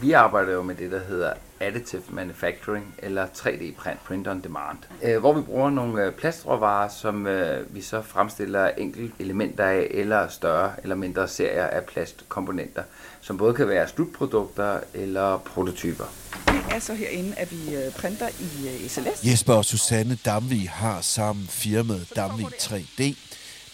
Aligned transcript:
vi 0.00 0.12
arbejder 0.12 0.52
jo 0.52 0.62
med 0.62 0.74
det, 0.74 0.90
der 0.90 1.00
hedder 1.08 1.32
additive 1.60 2.02
manufacturing, 2.08 2.94
eller 2.98 3.26
3D-print, 3.26 3.98
print 4.04 4.28
on 4.28 4.40
demand, 4.40 4.78
øh, 5.02 5.18
hvor 5.18 5.32
vi 5.32 5.42
bruger 5.42 5.70
nogle 5.70 6.04
øh, 6.04 6.12
plastråvarer, 6.12 6.88
som 6.88 7.26
øh, 7.26 7.74
vi 7.74 7.80
så 7.80 8.02
fremstiller 8.02 8.68
enkelte 8.68 9.14
elementer 9.18 9.64
af, 9.64 9.86
eller 9.90 10.28
større 10.28 10.72
eller 10.82 10.96
mindre 10.96 11.28
serier 11.28 11.66
af 11.66 11.84
plastkomponenter, 11.84 12.82
som 13.20 13.38
både 13.38 13.54
kan 13.54 13.68
være 13.68 13.88
slutprodukter 13.88 14.80
eller 14.94 15.38
prototyper. 15.38 16.04
Vi 16.52 16.58
er 16.70 16.78
så 16.78 16.94
herinde, 16.94 17.34
at 17.36 17.50
vi 17.50 17.76
printer 17.98 18.28
i 18.28 18.88
SLS. 18.88 19.24
Jesper 19.24 19.54
og 19.54 19.64
Susanne 19.64 20.18
Damvig 20.24 20.70
har 20.70 21.00
sammen 21.00 21.46
firmaet 21.46 22.12
Damvig 22.16 22.46
3D. 22.46 23.14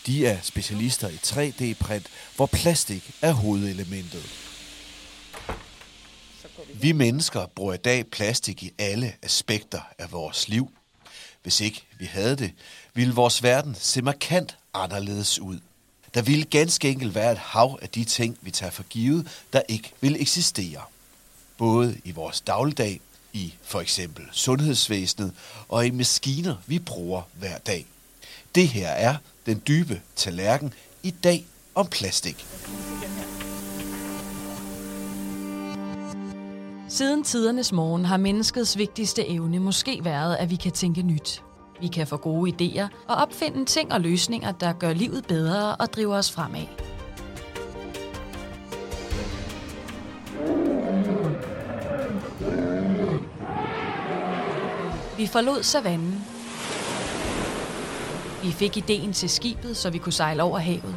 De 0.06 0.26
er 0.26 0.36
specialister 0.42 1.08
i 1.08 1.20
3D-print, 1.26 2.06
hvor 2.36 2.46
plastik 2.46 3.10
er 3.22 3.32
hovedelementet. 3.32 4.43
Vi 6.80 6.92
mennesker 6.92 7.46
bruger 7.46 7.74
i 7.74 7.76
dag 7.76 8.06
plastik 8.06 8.62
i 8.62 8.72
alle 8.78 9.12
aspekter 9.22 9.80
af 9.98 10.12
vores 10.12 10.48
liv. 10.48 10.70
Hvis 11.42 11.60
ikke 11.60 11.82
vi 11.98 12.04
havde 12.04 12.36
det, 12.36 12.52
ville 12.94 13.14
vores 13.14 13.42
verden 13.42 13.74
se 13.78 14.02
markant 14.02 14.56
anderledes 14.74 15.38
ud. 15.38 15.58
Der 16.14 16.22
ville 16.22 16.44
ganske 16.44 16.90
enkelt 16.90 17.14
være 17.14 17.32
et 17.32 17.38
hav 17.38 17.78
af 17.82 17.88
de 17.88 18.04
ting, 18.04 18.38
vi 18.40 18.50
tager 18.50 18.70
for 18.70 18.82
givet, 18.82 19.28
der 19.52 19.62
ikke 19.68 19.92
vil 20.00 20.20
eksistere. 20.20 20.82
Både 21.58 22.00
i 22.04 22.10
vores 22.10 22.40
dagligdag, 22.40 23.00
i 23.32 23.54
for 23.62 23.80
eksempel 23.80 24.24
sundhedsvæsenet 24.32 25.32
og 25.68 25.86
i 25.86 25.90
maskiner, 25.90 26.56
vi 26.66 26.78
bruger 26.78 27.22
hver 27.34 27.58
dag. 27.58 27.86
Det 28.54 28.68
her 28.68 28.88
er 28.88 29.16
den 29.46 29.62
dybe 29.68 30.00
tallerken 30.16 30.74
i 31.02 31.10
dag 31.10 31.44
om 31.74 31.86
plastik. 31.86 32.46
Siden 36.94 37.24
tidernes 37.24 37.72
morgen 37.72 38.04
har 38.04 38.16
menneskets 38.16 38.78
vigtigste 38.78 39.28
evne 39.28 39.58
måske 39.58 40.04
været, 40.04 40.36
at 40.36 40.50
vi 40.50 40.56
kan 40.56 40.72
tænke 40.72 41.02
nyt. 41.02 41.42
Vi 41.80 41.86
kan 41.86 42.06
få 42.06 42.16
gode 42.16 42.52
idéer 42.52 42.88
og 43.08 43.16
opfinde 43.16 43.64
ting 43.64 43.92
og 43.92 44.00
løsninger, 44.00 44.52
der 44.52 44.72
gør 44.72 44.92
livet 44.92 45.26
bedre 45.26 45.76
og 45.76 45.92
driver 45.92 46.16
os 46.16 46.32
fremad. 46.32 46.66
Vi 55.16 55.26
forlod 55.26 55.62
savannen. 55.62 56.24
Vi 58.42 58.52
fik 58.52 58.76
ideen 58.76 59.12
til 59.12 59.30
skibet, 59.30 59.76
så 59.76 59.90
vi 59.90 59.98
kunne 59.98 60.12
sejle 60.12 60.42
over 60.42 60.58
havet. 60.58 60.96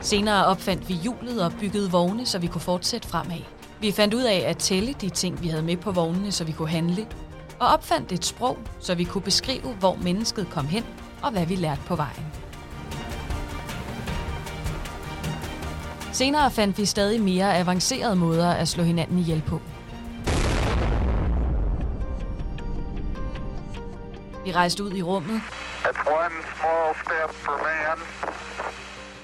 Senere 0.00 0.46
opfandt 0.46 0.88
vi 0.88 0.94
hjulet 0.94 1.44
og 1.44 1.52
byggede 1.60 1.90
vogne, 1.90 2.26
så 2.26 2.38
vi 2.38 2.46
kunne 2.46 2.60
fortsætte 2.60 3.08
fremad. 3.08 3.42
Vi 3.80 3.92
fandt 3.92 4.14
ud 4.14 4.22
af 4.22 4.44
at 4.46 4.58
tælle 4.58 4.92
de 4.92 5.08
ting, 5.08 5.42
vi 5.42 5.48
havde 5.48 5.62
med 5.62 5.76
på 5.76 5.92
vognene, 5.92 6.32
så 6.32 6.44
vi 6.44 6.52
kunne 6.52 6.68
handle. 6.68 7.06
Og 7.60 7.68
opfandt 7.68 8.12
et 8.12 8.24
sprog, 8.24 8.58
så 8.80 8.94
vi 8.94 9.04
kunne 9.04 9.22
beskrive, 9.22 9.74
hvor 9.78 9.94
mennesket 10.02 10.50
kom 10.50 10.66
hen 10.66 10.84
og 11.22 11.30
hvad 11.30 11.46
vi 11.46 11.54
lærte 11.54 11.80
på 11.86 11.96
vejen. 11.96 12.26
Senere 16.12 16.50
fandt 16.50 16.78
vi 16.78 16.84
stadig 16.84 17.20
mere 17.20 17.58
avancerede 17.58 18.16
måder 18.16 18.50
at 18.50 18.68
slå 18.68 18.82
hinanden 18.82 19.18
ihjel 19.18 19.42
på. 19.46 19.60
Vi 24.44 24.52
rejste 24.52 24.84
ud 24.84 24.92
i 24.92 25.02
rummet 25.02 25.40
That's 25.84 26.06
one 26.06 26.36
small 26.56 26.94
step 27.04 27.30
for 27.44 27.56
man, 27.66 27.98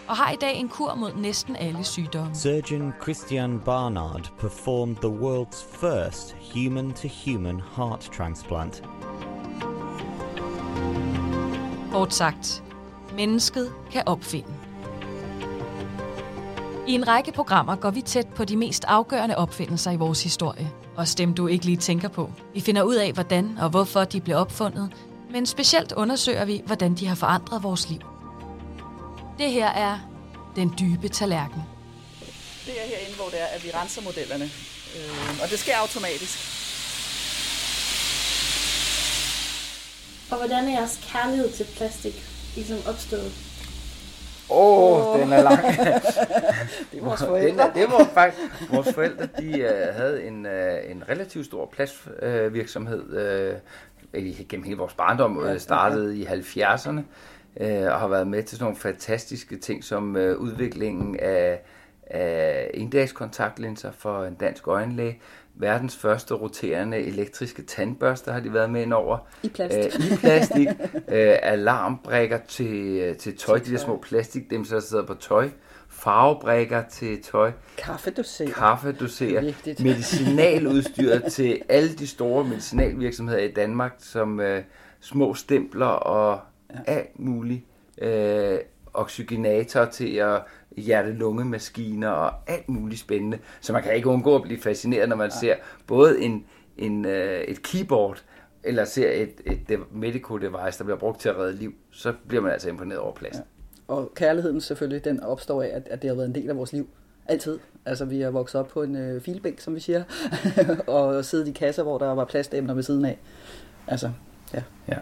og 0.08 0.16
har 0.16 0.30
i 0.30 0.36
dag 0.36 0.56
en 0.56 0.69
kur 0.69 0.94
mod 0.94 1.14
næsten 1.14 1.56
alle 1.56 1.84
sygdomme. 1.84 2.34
Surgeon 2.34 2.92
Christian 3.02 3.60
Barnard 3.60 4.33
performed 4.38 4.96
the 4.96 5.08
world's 5.08 5.80
first 5.80 6.36
human 6.55 6.92
to 6.92 7.08
human 7.24 7.62
heart 7.77 8.11
transplant. 8.17 8.83
Kort 11.92 12.14
sagt, 12.14 12.64
mennesket 13.17 13.73
kan 13.90 14.02
opfinde. 14.06 14.55
I 16.86 16.92
en 16.92 17.08
række 17.08 17.33
programmer 17.33 17.77
går 17.77 17.90
vi 17.90 18.00
tæt 18.00 18.27
på 18.27 18.45
de 18.45 18.56
mest 18.56 18.84
afgørende 18.89 19.36
opfindelser 19.36 19.90
i 19.90 19.96
vores 19.96 20.23
historie. 20.23 20.70
Også 20.96 21.14
dem, 21.18 21.34
du 21.34 21.46
ikke 21.46 21.64
lige 21.64 21.77
tænker 21.77 22.08
på. 22.08 22.30
Vi 22.55 22.61
finder 22.61 22.83
ud 22.83 22.95
af, 22.95 23.12
hvordan 23.12 23.58
og 23.61 23.70
hvorfor 23.70 24.05
de 24.05 24.20
blev 24.20 24.36
opfundet, 24.36 24.92
men 25.30 25.46
specielt 25.46 25.92
undersøger 25.92 26.45
vi, 26.45 26.62
hvordan 26.67 26.95
de 26.95 27.06
har 27.06 27.14
forandret 27.14 27.62
vores 27.62 27.90
liv. 27.90 28.14
Det 29.39 29.50
her 29.52 29.67
er 29.67 29.98
den 30.56 30.74
dybe 30.80 31.08
tallerken. 31.08 31.62
Det 32.67 32.74
er 32.83 32.86
herinde, 32.86 33.17
hvor 33.17 33.24
det 33.24 33.40
er, 33.40 33.46
at 33.46 33.64
vi 33.64 33.70
renser 33.74 34.02
modellerne. 34.02 34.45
Øh, 34.96 35.42
og 35.42 35.50
det 35.50 35.58
sker 35.58 35.77
automatisk. 35.77 36.39
Og 40.30 40.36
hvordan 40.36 40.64
er 40.64 40.70
jeres 40.78 41.08
kærlighed 41.12 41.50
til 41.50 41.67
plastik 41.77 42.24
ligesom 42.55 42.78
opstået? 42.89 43.33
Åh, 44.50 45.08
oh, 45.08 45.20
den 45.20 45.33
er 45.33 45.42
lang. 45.42 45.62
Det 46.92 46.98
er 46.98 47.05
vores 47.05 47.20
Den 47.20 47.28
forældre. 47.28 47.68
er, 47.68 47.73
det 47.73 47.86
var 47.92 48.11
faktisk, 48.14 48.42
vores 48.70 48.94
forældre, 48.94 49.28
de 49.39 49.50
uh, 49.50 49.96
havde 49.96 50.24
en, 50.24 50.46
uh, 50.46 50.90
en 50.90 51.08
relativt 51.08 51.46
stor 51.46 51.67
plastvirksomhed 51.67 52.46
uh, 52.46 52.55
virksomhed, 52.55 53.61
uh, 54.14 54.48
gennem 54.48 54.64
hele 54.64 54.77
vores 54.77 54.94
barndom, 54.94 55.36
uh, 55.36 55.58
startede 55.58 56.18
i 56.18 56.27
70'erne, 56.27 57.00
uh, 57.61 57.67
og 57.67 58.01
har 58.01 58.09
været 58.09 58.27
med 58.27 58.42
til 58.42 58.59
sådan 58.59 58.65
nogle 58.65 58.77
fantastiske 58.77 59.57
ting 59.57 59.85
som 59.85 60.17
uh, 60.17 60.23
udviklingen 60.23 61.17
af, 61.20 61.61
af 62.07 62.70
endagskontaktlinser 62.75 63.92
for 63.92 64.25
en 64.25 64.35
dansk 64.35 64.69
øjenlæge, 64.69 65.20
verdens 65.55 65.97
første 65.97 66.35
roterende 66.35 66.98
elektriske 66.98 67.63
tandbørster 67.63 68.33
har 68.33 68.41
de 68.41 68.53
været 68.53 68.70
med 68.70 68.83
ind 68.83 68.92
over. 68.92 69.19
I 69.42 69.48
plastik. 69.48 70.01
Øh, 70.01 70.13
I 70.13 70.17
plastik. 70.17 70.69
øh, 70.95 71.37
alarmbrækker 71.42 72.39
til, 72.48 72.77
øh, 72.77 73.17
til 73.17 73.37
tøj, 73.37 73.59
Til 73.59 73.67
de 73.67 73.73
der 73.73 73.79
små 73.79 73.97
plastikdæmser, 73.97 74.77
der 74.77 74.83
sidder 74.83 75.07
på 75.07 75.15
tøj. 75.15 75.51
Farvebrækker 75.89 76.83
til 76.91 77.23
tøj. 77.23 77.53
Kaffedoser. 77.79 78.51
Kaffedoserer. 78.51 79.41
Vigtigt. 79.41 79.81
Medicinaludstyr 79.81 81.19
til 81.29 81.63
alle 81.69 81.95
de 81.95 82.07
store 82.07 82.45
medicinalvirksomheder 82.45 83.41
i 83.41 83.53
Danmark, 83.53 83.95
som 83.98 84.41
øh, 84.41 84.63
små 85.01 85.35
stempler 85.35 85.86
og 85.86 86.41
ja. 86.74 86.92
alt 86.92 87.18
muligt. 87.18 87.62
Øh, 87.98 88.58
oxygenator 88.95 89.85
til 89.85 90.17
at 90.17 90.42
hjerte-lunge-maskiner 90.77 92.08
og 92.08 92.33
alt 92.46 92.68
muligt 92.68 93.01
spændende. 93.01 93.39
Så 93.61 93.73
man 93.73 93.83
kan 93.83 93.95
ikke 93.95 94.08
undgå 94.08 94.36
at 94.36 94.42
blive 94.42 94.61
fascineret, 94.61 95.08
når 95.08 95.17
man 95.17 95.30
ja. 95.30 95.39
ser 95.39 95.55
både 95.86 96.20
en, 96.20 96.46
en, 96.79 97.05
øh, 97.05 97.40
et 97.40 97.62
keyboard, 97.62 98.23
eller 98.64 98.85
ser 98.85 99.11
et, 99.11 99.33
et 99.46 99.79
medical 99.92 100.40
device, 100.40 100.79
der 100.79 100.85
bliver 100.85 100.98
brugt 100.98 101.20
til 101.20 101.29
at 101.29 101.36
redde 101.36 101.57
liv, 101.57 101.74
så 101.90 102.12
bliver 102.29 102.42
man 102.42 102.52
altså 102.52 102.68
imponeret 102.68 103.01
over 103.01 103.14
plads. 103.14 103.36
Ja. 103.36 103.41
Og 103.89 104.12
kærligheden 104.14 104.61
selvfølgelig, 104.61 105.05
den 105.05 105.20
opstår 105.20 105.62
af, 105.62 105.70
at, 105.73 105.89
at 105.91 106.02
det 106.02 106.08
har 106.08 106.14
været 106.14 106.29
en 106.29 106.35
del 106.35 106.51
af 106.51 106.56
vores 106.56 106.73
liv. 106.73 106.89
Altid. 107.27 107.58
Altså, 107.85 108.05
vi 108.05 108.20
har 108.20 108.30
vokset 108.30 108.61
op 108.61 108.68
på 108.68 108.83
en 108.83 108.96
øh, 108.96 109.20
filbænk, 109.20 109.61
som 109.61 109.74
vi 109.74 109.80
siger, 109.80 110.05
og 110.86 111.24
siddet 111.24 111.48
i 111.48 111.52
kasser, 111.52 111.83
hvor 111.83 111.98
der 111.98 112.14
var 112.14 112.24
plastemner 112.24 112.74
ved 112.74 112.83
siden 112.83 113.05
af. 113.05 113.18
Altså, 113.86 114.11
ja. 114.55 114.62
Ja. 114.89 114.98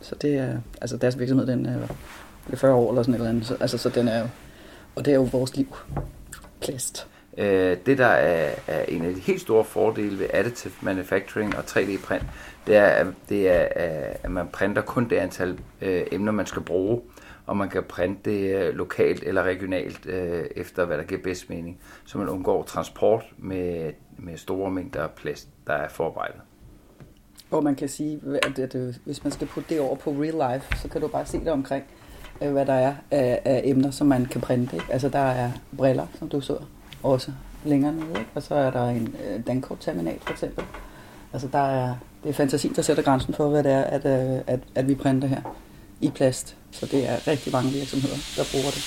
Så 0.00 0.14
det 0.14 0.34
er, 0.34 0.58
altså 0.80 0.96
deres 0.96 1.18
virksomhed, 1.18 1.46
den 1.46 1.66
er 1.66 1.78
jo 2.50 2.56
40 2.56 2.74
år 2.74 2.90
eller 2.90 3.02
sådan 3.02 3.14
et 3.14 3.18
eller 3.18 3.30
andet. 3.30 3.46
Så, 3.46 3.56
altså, 3.60 3.78
så 3.78 3.88
den 3.88 4.08
er 4.08 4.20
jo, 4.20 4.26
og 4.96 5.04
det 5.04 5.10
er 5.10 5.14
jo 5.14 5.22
vores 5.22 5.56
liv. 5.56 5.76
Plast. 6.60 7.06
Øh, 7.38 7.76
det, 7.86 7.98
der 7.98 8.06
er, 8.06 8.54
er 8.66 8.84
en 8.88 9.04
af 9.04 9.14
de 9.14 9.20
helt 9.20 9.40
store 9.40 9.64
fordele 9.64 10.18
ved 10.18 10.26
additive 10.32 10.72
manufacturing 10.82 11.56
og 11.56 11.64
3D-print, 11.64 12.24
det 12.66 12.76
er, 12.76 12.86
at, 12.86 13.06
det 13.28 13.50
er, 13.50 13.68
at 14.22 14.30
man 14.30 14.48
printer 14.48 14.82
kun 14.82 15.10
det 15.10 15.16
antal 15.16 15.58
øh, 15.80 16.06
emner, 16.12 16.32
man 16.32 16.46
skal 16.46 16.62
bruge, 16.62 17.00
og 17.46 17.56
man 17.56 17.68
kan 17.68 17.82
printe 17.82 18.30
det 18.30 18.56
øh, 18.56 18.74
lokalt 18.74 19.22
eller 19.22 19.42
regionalt 19.42 20.06
øh, 20.06 20.44
efter, 20.56 20.84
hvad 20.84 20.98
der 20.98 21.04
giver 21.04 21.22
bedst 21.22 21.50
mening, 21.50 21.78
så 22.04 22.18
man 22.18 22.28
undgår 22.28 22.62
transport 22.62 23.24
med, 23.38 23.92
med 24.18 24.36
store 24.36 24.70
mængder 24.70 25.06
plast, 25.06 25.48
der 25.66 25.72
er 25.72 25.88
forarbejdet. 25.88 26.40
Hvor 27.48 27.60
man 27.60 27.74
kan 27.74 27.88
sige, 27.88 28.20
at, 28.42 28.58
at, 28.58 28.74
at 28.74 28.94
hvis 29.04 29.24
man 29.24 29.32
skal 29.32 29.46
putte 29.46 29.74
det 29.74 29.80
over 29.80 29.96
på 29.96 30.10
real 30.10 30.52
life, 30.52 30.76
så 30.82 30.88
kan 30.88 31.00
du 31.00 31.08
bare 31.08 31.26
se 31.26 31.40
det 31.40 31.48
omkring, 31.48 31.84
øh, 32.42 32.52
hvad 32.52 32.66
der 32.66 32.72
er 32.72 32.94
af, 33.10 33.40
af 33.44 33.62
emner, 33.64 33.90
som 33.90 34.06
man 34.06 34.26
kan 34.26 34.40
printe. 34.40 34.76
Ikke? 34.76 34.92
Altså 34.92 35.08
der 35.08 35.18
er 35.18 35.50
briller, 35.76 36.06
som 36.18 36.28
du 36.28 36.40
så 36.40 36.58
også 37.02 37.32
længere 37.64 37.92
nede, 37.92 38.18
ikke? 38.18 38.30
og 38.34 38.42
så 38.42 38.54
er 38.54 38.70
der 38.70 38.88
en 38.88 39.14
øh, 39.28 39.46
dankortterminal 39.46 40.18
for 40.20 40.30
eksempel. 40.30 40.64
Altså 41.32 41.48
der 41.52 41.58
er, 41.58 41.94
det 42.22 42.28
er 42.28 42.32
fantasien, 42.32 42.74
der 42.74 42.82
sætter 42.82 43.02
grænsen 43.02 43.34
for, 43.34 43.48
hvad 43.48 43.62
det 43.62 43.72
er, 43.72 43.82
at, 43.82 44.04
øh, 44.04 44.40
at, 44.46 44.60
at 44.74 44.88
vi 44.88 44.94
printer 44.94 45.28
her 45.28 45.42
i 46.00 46.10
plast. 46.10 46.56
Så 46.70 46.86
det 46.86 47.08
er 47.08 47.28
rigtig 47.28 47.52
mange 47.52 47.70
virksomheder, 47.70 48.16
der 48.36 48.44
bruger 48.52 48.70
det. 48.70 48.84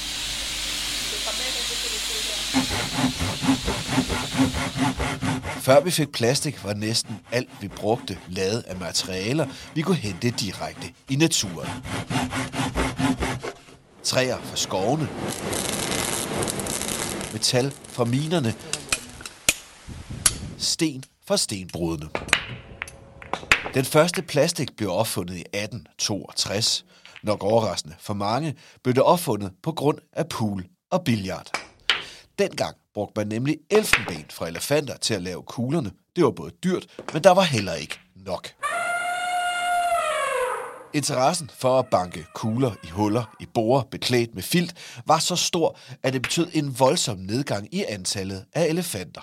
Før 5.61 5.83
vi 5.83 5.91
fik 5.91 6.11
plastik, 6.11 6.63
var 6.63 6.73
næsten 6.73 7.19
alt, 7.31 7.49
vi 7.61 7.67
brugte, 7.67 8.17
lavet 8.27 8.63
af 8.67 8.75
materialer, 8.75 9.47
vi 9.75 9.81
kunne 9.81 9.95
hente 9.95 10.29
direkte 10.31 10.93
i 11.09 11.15
naturen. 11.15 11.69
Træer 14.03 14.37
fra 14.41 14.55
skovene, 14.55 15.09
metal 17.33 17.71
fra 17.71 18.05
minerne, 18.05 18.53
sten 20.57 21.03
fra 21.27 21.37
stenbrudene. 21.37 22.09
Den 23.73 23.85
første 23.85 24.21
plastik 24.21 24.75
blev 24.77 24.91
opfundet 24.91 25.35
i 25.35 25.39
1862. 25.41 26.85
Nok 27.23 27.43
overraskende 27.43 27.95
for 27.99 28.13
mange 28.13 28.55
blev 28.83 28.95
det 28.95 29.03
opfundet 29.03 29.51
på 29.63 29.71
grund 29.71 29.97
af 30.13 30.29
pool 30.29 30.65
og 30.91 31.03
billard. 31.03 31.51
Dengang 32.39 32.80
brugte 32.93 33.13
man 33.19 33.27
nemlig 33.27 33.57
elfenben 33.69 34.25
fra 34.29 34.47
elefanter 34.47 34.97
til 34.97 35.13
at 35.13 35.21
lave 35.21 35.43
kuglerne. 35.43 35.91
Det 36.15 36.23
var 36.23 36.31
både 36.31 36.51
dyrt, 36.63 36.85
men 37.13 37.23
der 37.23 37.31
var 37.31 37.41
heller 37.41 37.73
ikke 37.73 37.99
nok. 38.15 38.47
Interessen 40.93 41.49
for 41.59 41.79
at 41.79 41.85
banke 41.91 42.25
kugler 42.35 42.71
i 42.83 42.87
huller 42.87 43.35
i 43.39 43.45
borer 43.53 43.83
beklædt 43.91 44.35
med 44.35 44.43
filt 44.43 45.01
var 45.05 45.19
så 45.19 45.35
stor, 45.35 45.77
at 46.03 46.13
det 46.13 46.21
betød 46.21 46.47
en 46.53 46.79
voldsom 46.79 47.17
nedgang 47.17 47.73
i 47.73 47.83
antallet 47.89 48.45
af 48.53 48.65
elefanter. 48.65 49.21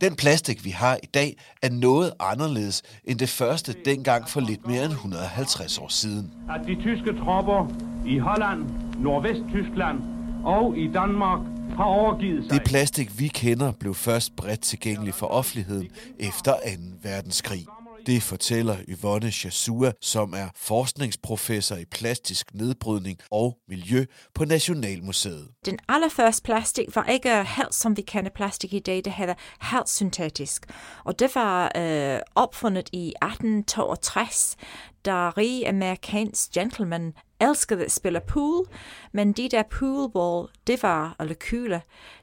Den 0.00 0.16
plastik, 0.16 0.64
vi 0.64 0.70
har 0.70 0.98
i 1.02 1.06
dag, 1.06 1.36
er 1.62 1.70
noget 1.70 2.12
anderledes 2.20 2.82
end 3.04 3.18
det 3.18 3.28
første 3.28 3.74
dengang 3.84 4.28
for 4.28 4.40
lidt 4.40 4.66
mere 4.66 4.84
end 4.84 4.92
150 4.92 5.78
år 5.78 5.88
siden. 5.88 6.32
At 6.50 6.66
de 6.66 6.74
tyske 6.74 7.18
tropper 7.24 7.72
i 8.06 8.18
Holland, 8.18 8.60
Nordvesttyskland 8.98 9.98
og 10.44 10.76
i 10.78 10.88
Danmark 10.92 11.40
har 11.76 11.84
overgivet 11.84 12.44
sig. 12.44 12.54
Det 12.54 12.62
plastik, 12.66 13.18
vi 13.18 13.28
kender, 13.28 13.72
blev 13.72 13.94
først 13.94 14.36
bredt 14.36 14.60
tilgængelig 14.60 15.14
for 15.14 15.26
offentligheden 15.26 15.88
efter 16.18 16.52
2. 16.52 16.58
verdenskrig. 17.02 17.66
Det 18.06 18.22
fortæller 18.22 18.76
Yvonne 18.88 19.30
Chasua, 19.30 19.92
som 20.00 20.32
er 20.32 20.48
forskningsprofessor 20.56 21.76
i 21.76 21.84
plastisk 21.84 22.54
nedbrydning 22.54 23.18
og 23.30 23.58
miljø 23.68 24.04
på 24.34 24.44
Nationalmuseet. 24.44 25.48
Den 25.64 25.78
allerførste 25.88 26.42
plastik 26.42 26.96
var 26.96 27.04
ikke 27.04 27.44
helt 27.44 27.74
som 27.74 27.96
vi 27.96 28.02
kender 28.02 28.30
plastik 28.30 28.74
i 28.74 28.78
dag, 28.78 29.04
det 29.04 29.12
hedder 29.12 29.34
helt 29.70 29.88
syntetisk. 29.88 30.66
Og 31.04 31.18
det 31.18 31.34
var 31.34 31.72
øh, 31.76 32.20
opfundet 32.34 32.88
i 32.92 33.08
1862, 33.08 34.56
da 35.04 35.30
rige 35.30 35.68
amerikansk 35.68 36.52
gentleman 36.52 37.12
elskede 37.40 37.84
at 37.84 37.92
spille 37.92 38.20
pool, 38.28 38.66
men 39.12 39.32
de 39.32 39.48
der 39.48 39.62
poolball, 39.62 40.48
det 40.66 40.82
var, 40.82 41.16
eller 41.20 41.80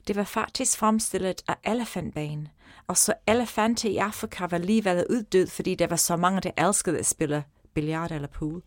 det 0.08 0.16
var 0.16 0.24
faktisk 0.24 0.78
fremstillet 0.78 1.42
af 1.48 1.56
elefantben. 1.72 2.48
Og 2.88 2.98
så 2.98 3.14
elefanter 3.28 3.90
i 3.90 3.98
Afrika 3.98 4.46
var 4.46 4.58
lige 4.58 4.86
været 4.86 5.06
uddød, 5.10 5.48
fordi 5.48 5.76
der 5.76 5.88
var 5.88 5.96
så 5.96 6.16
mange, 6.16 6.42
der 6.42 6.68
elskede 6.68 7.00
at 7.00 7.06
spille 7.06 7.44
billard 7.74 8.12
eller 8.12 8.28
pool. 8.28 8.64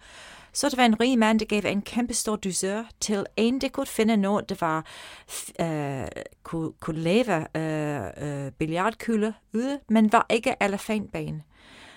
Så 0.52 0.68
der 0.68 0.76
var 0.76 0.84
en 0.84 1.00
rig 1.00 1.18
mand, 1.18 1.40
der 1.40 1.46
gav 1.46 1.72
en 1.72 1.82
kæmpe 1.82 2.14
stor 2.14 2.36
dusør 2.36 2.84
til 3.00 3.26
en, 3.36 3.60
der 3.60 3.68
kunne 3.68 3.86
finde 3.86 4.16
noget, 4.16 4.48
der 4.48 4.56
var, 4.60 4.86
øh, 5.60 6.08
kunne, 6.42 6.72
kunne 6.80 7.00
lave 7.00 7.56
øh, 7.56 8.44
øh, 8.46 8.52
billardkugle 8.52 9.34
ude, 9.54 9.80
men 9.88 10.12
var 10.12 10.26
ikke 10.30 10.54
elefantben. 10.60 11.42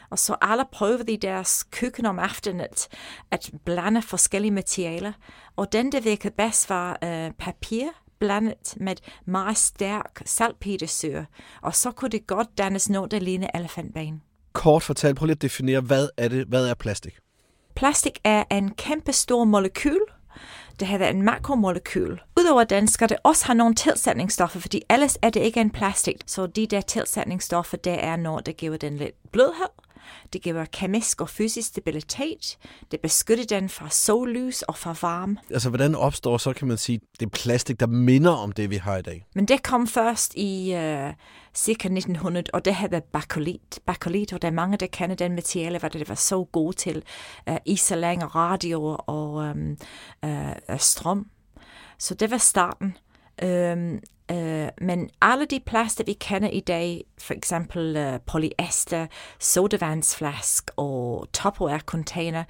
Og 0.10 0.20
så 0.20 0.36
alle 0.42 0.66
prøvede 0.72 1.14
i 1.14 1.16
deres 1.16 1.64
køkken 1.72 2.06
om 2.06 2.20
aftenen 2.20 2.62
at, 2.62 2.88
at 3.32 3.52
blande 3.66 4.02
forskellige 4.02 4.52
materialer. 4.52 5.14
Og 5.56 5.72
den, 5.72 5.92
der 5.92 6.02
virkede 6.02 6.34
bedst, 6.38 6.70
var 6.70 6.98
øh, 7.04 7.32
papir 7.32 7.88
blandet 8.20 8.74
med 8.78 8.96
meget 9.26 9.58
stærk 9.58 10.22
salpetersyre. 10.26 11.26
Og 11.62 11.76
så 11.76 11.92
kunne 11.92 12.10
det 12.10 12.28
godt 12.28 12.58
dannes 12.58 12.90
noget, 12.90 13.12
der 13.12 13.20
ligner 13.20 13.48
elefantben. 13.56 14.22
Kort 14.54 14.84
fortalt, 14.84 15.18
prøv 15.18 15.26
lige 15.26 15.36
at 15.36 15.42
definere, 15.42 15.82
hvad 15.82 16.10
er, 16.18 16.28
det, 16.28 16.48
hvad 16.48 16.68
er 16.68 16.74
plastik? 16.74 17.18
Plastik 17.76 18.20
er 18.24 18.44
en 18.52 18.72
kæmpe 18.72 19.14
stor 19.14 19.44
molekyl, 19.44 20.00
det 20.80 20.88
hedder 20.88 21.08
en 21.08 21.22
makromolekyl. 21.22 22.18
Udover 22.40 22.64
den 22.64 22.88
skal 22.88 23.10
det 23.10 23.18
også 23.24 23.46
have 23.46 23.56
nogle 23.56 23.76
tilsætningsstoffer, 23.76 24.60
fordi 24.60 24.82
ellers 24.90 25.18
er 25.22 25.30
det 25.30 25.40
ikke 25.40 25.62
en 25.62 25.70
plastik. 25.70 26.16
Så 26.26 26.48
de 26.48 26.68
der 26.68 26.82
tilsætningsstoffer, 26.82 27.78
det 27.78 28.04
er 28.04 28.16
noget, 28.16 28.46
der 28.46 28.52
giver 28.52 28.78
den 28.78 28.98
lidt 28.98 29.32
blødhed, 29.32 29.68
det 30.34 30.42
giver 30.42 30.66
kemisk 30.66 31.22
og 31.22 31.30
fysisk 31.30 31.68
stabilitet. 31.68 32.58
Det 32.92 33.00
beskytter 33.02 33.46
den 33.46 33.70
fra 33.70 33.90
sollys 33.90 34.62
og 34.62 34.78
fra 34.78 34.96
varme. 35.02 35.38
Altså, 35.52 35.70
hvordan 35.70 35.96
opstår 35.96 36.38
så, 36.38 36.54
kan 36.54 36.68
man 36.68 36.78
sige, 36.78 37.00
det 37.20 37.32
plastik, 37.32 37.80
der 37.80 37.88
minder 37.88 38.32
om 38.32 38.52
det, 38.52 38.70
vi 38.70 38.76
har 38.76 38.98
i 38.98 39.02
dag? 39.02 39.26
Men 39.36 39.46
det 39.46 39.64
kom 39.64 39.88
først 39.88 40.34
i 40.36 40.74
uh, 40.76 41.14
cirka 41.54 41.88
1900, 41.88 42.46
og 42.54 42.66
det 42.66 42.76
hedder 42.76 43.00
bakolit. 43.00 43.80
Bakolit, 43.86 44.34
og 44.34 44.42
der 44.42 44.48
er 44.48 44.52
mange, 44.52 44.78
der 44.78 44.88
kender 44.88 45.16
den 45.16 45.36
materiale, 45.36 45.80
hvad 45.80 45.90
det 45.90 46.10
var 46.10 46.16
så 46.16 46.44
god 46.44 46.74
til. 46.74 47.04
Uh, 47.50 47.56
isolering, 47.66 48.36
radio 48.36 48.98
og 49.08 49.34
um, 49.34 49.78
uh, 50.26 50.78
strøm. 50.78 51.28
Så 52.00 52.14
det 52.14 52.32
var 52.32 52.38
starten. 52.38 52.98
Øhm, 53.44 54.00
øh, 54.32 54.68
men 54.82 55.10
alle 55.22 55.46
de 55.46 55.60
plaster, 55.66 56.04
vi 56.04 56.14
kender 56.14 56.50
i 56.50 56.60
dag, 56.60 57.04
for 57.18 57.34
eksempel 57.34 57.98
øh, 57.98 58.20
polyester, 58.26 59.08
sodavandsflask 59.40 60.72
og 60.76 61.28
Tupperware-container, 61.38 62.44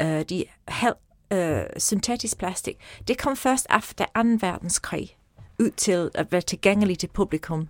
øh, 0.00 0.22
de 0.22 0.44
helt 0.68 0.96
øh, 1.32 1.62
syntetisk 1.76 2.38
plastik, 2.38 2.76
det 3.08 3.18
kom 3.18 3.36
først 3.36 3.66
efter 3.78 4.04
2. 4.04 4.20
verdenskrig 4.40 5.16
ud 5.60 5.70
til 5.70 6.10
at 6.14 6.32
være 6.32 6.40
tilgængeligt 6.40 7.00
til 7.00 7.08
publikum. 7.14 7.68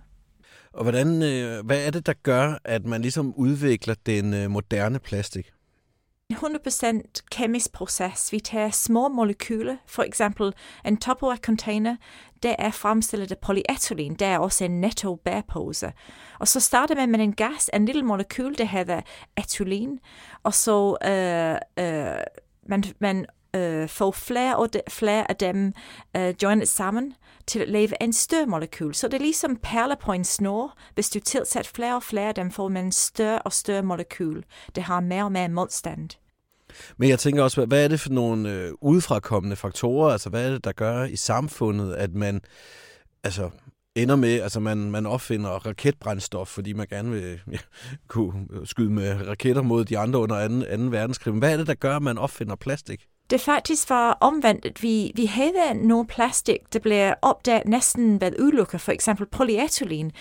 Og 0.73 0.83
hvordan, 0.83 1.21
øh, 1.23 1.65
hvad 1.65 1.85
er 1.85 1.91
det, 1.91 2.05
der 2.05 2.13
gør, 2.23 2.59
at 2.63 2.85
man 2.85 3.01
ligesom 3.01 3.33
udvikler 3.35 3.95
den 4.05 4.33
øh, 4.33 4.51
moderne 4.51 4.99
plastik? 4.99 5.51
100% 6.33 7.01
kemisk 7.31 7.71
proces. 7.71 8.31
Vi 8.31 8.39
tager 8.39 8.69
små 8.69 9.07
molekyler, 9.07 9.77
for 9.87 10.03
eksempel 10.03 10.53
en 10.85 10.97
Tupperware-container, 10.97 11.95
det 12.43 12.55
er 12.59 12.71
fremstillet 12.71 13.31
af 13.31 13.37
polyethylen, 13.37 14.15
det 14.15 14.27
er 14.27 14.39
også 14.39 14.65
en 14.65 14.81
netto 14.81 15.15
bærpose. 15.15 15.93
Og 16.39 16.47
så 16.47 16.59
starter 16.59 16.95
man 16.95 17.11
med 17.11 17.19
en 17.19 17.33
gas, 17.33 17.69
en 17.73 17.85
lille 17.85 18.03
molekyl, 18.03 18.57
der 18.57 18.65
hedder 18.65 19.01
etylen, 19.37 19.99
og 20.43 20.53
så 20.53 20.97
øh, 21.05 21.85
øh, 21.85 22.23
man, 22.67 22.83
man 22.99 23.25
øh, 23.55 23.89
får 23.89 24.11
flere, 24.11 24.55
og 24.55 24.73
de, 24.73 24.81
flere 24.89 25.31
af 25.31 25.35
dem 25.35 25.73
øh, 26.17 26.33
joinet 26.43 26.67
sammen 26.67 27.13
til 27.47 27.59
at 27.59 27.69
lave 27.69 28.03
en 28.03 28.13
større 28.13 28.45
molekyl. 28.45 28.93
Så 28.93 29.07
det 29.07 29.13
er 29.13 29.21
ligesom 29.21 29.55
perler 29.63 29.95
på 29.95 30.11
en 30.11 30.23
snor. 30.23 30.77
Hvis 30.93 31.09
du 31.09 31.19
tilsætter 31.19 31.71
flere 31.75 31.95
og 31.95 32.03
flere 32.03 32.31
dem, 32.31 32.51
får 32.51 32.67
man 32.67 32.85
en 32.85 32.91
større 32.91 33.39
og 33.41 33.53
større 33.53 33.83
molekyl. 33.83 34.41
Det 34.75 34.83
har 34.83 34.99
mere 34.99 35.23
og 35.23 35.31
mere 35.31 35.49
modstand. 35.49 36.09
Men 36.97 37.09
jeg 37.09 37.19
tænker 37.19 37.43
også, 37.43 37.65
hvad 37.65 37.83
er 37.83 37.87
det 37.87 37.99
for 37.99 38.09
nogle 38.09 38.51
øh, 38.51 38.71
udefrakommende 38.81 39.55
faktorer? 39.55 40.11
Altså, 40.11 40.29
hvad 40.29 40.45
er 40.45 40.51
det, 40.51 40.63
der 40.63 40.71
gør 40.71 41.03
i 41.03 41.15
samfundet, 41.15 41.93
at 41.93 42.13
man 42.13 42.41
altså, 43.23 43.49
ender 43.95 44.15
med, 44.15 44.41
altså 44.41 44.59
man, 44.59 44.77
man 44.77 45.05
opfinder 45.05 45.49
raketbrændstof, 45.49 46.47
fordi 46.47 46.73
man 46.73 46.87
gerne 46.87 47.11
vil 47.11 47.39
ja, 47.51 47.57
kunne 48.07 48.47
skyde 48.63 48.89
med 48.89 49.27
raketter 49.27 49.61
mod 49.61 49.85
de 49.85 49.97
andre 49.97 50.19
under 50.19 50.47
2. 50.47 50.77
2. 50.77 50.83
verdenskrig. 50.83 51.33
Men 51.33 51.39
hvad 51.39 51.53
er 51.53 51.57
det, 51.57 51.67
der 51.67 51.73
gør, 51.73 51.95
at 51.95 52.01
man 52.01 52.17
opfinder 52.17 52.55
plastik? 52.55 53.07
Det 53.29 53.41
faktisk 53.41 53.89
var 53.89 54.17
omvendt. 54.21 54.65
at 54.65 54.83
Vi, 54.83 55.11
vi 55.15 55.25
havde 55.25 55.73
noget 55.73 56.07
plastik, 56.07 56.73
der 56.73 56.79
blev 56.79 57.13
opdaget 57.21 57.67
næsten 57.67 58.21
ved 58.21 58.39
ulykker, 58.39 58.77
for 58.77 58.91
eksempel 58.91 59.25
polyethylen. 59.25 60.11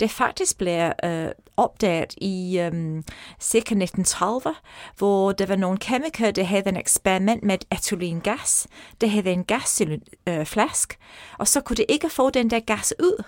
Det 0.00 0.10
faktisk 0.10 0.58
blev 0.58 0.92
øh, 1.04 1.28
opdaget 1.56 2.14
i 2.16 2.58
øh, 2.58 3.02
cirka 3.40 3.74
1930, 3.74 4.54
hvor 4.98 5.32
der 5.32 5.46
var 5.46 5.56
nogle 5.56 5.78
kemikere, 5.78 6.30
der 6.30 6.44
havde 6.44 6.68
en 6.68 6.76
eksperiment 6.76 7.42
med 7.42 7.58
etylengas. 7.72 8.66
Det 9.00 9.10
havde 9.10 9.32
en 9.32 9.44
gasflask, 9.44 10.98
øh, 11.00 11.36
og 11.38 11.48
så 11.48 11.60
kunne 11.60 11.76
det 11.76 11.86
ikke 11.88 12.08
få 12.08 12.30
den 12.30 12.50
der 12.50 12.60
gas 12.60 12.94
ud. 13.02 13.24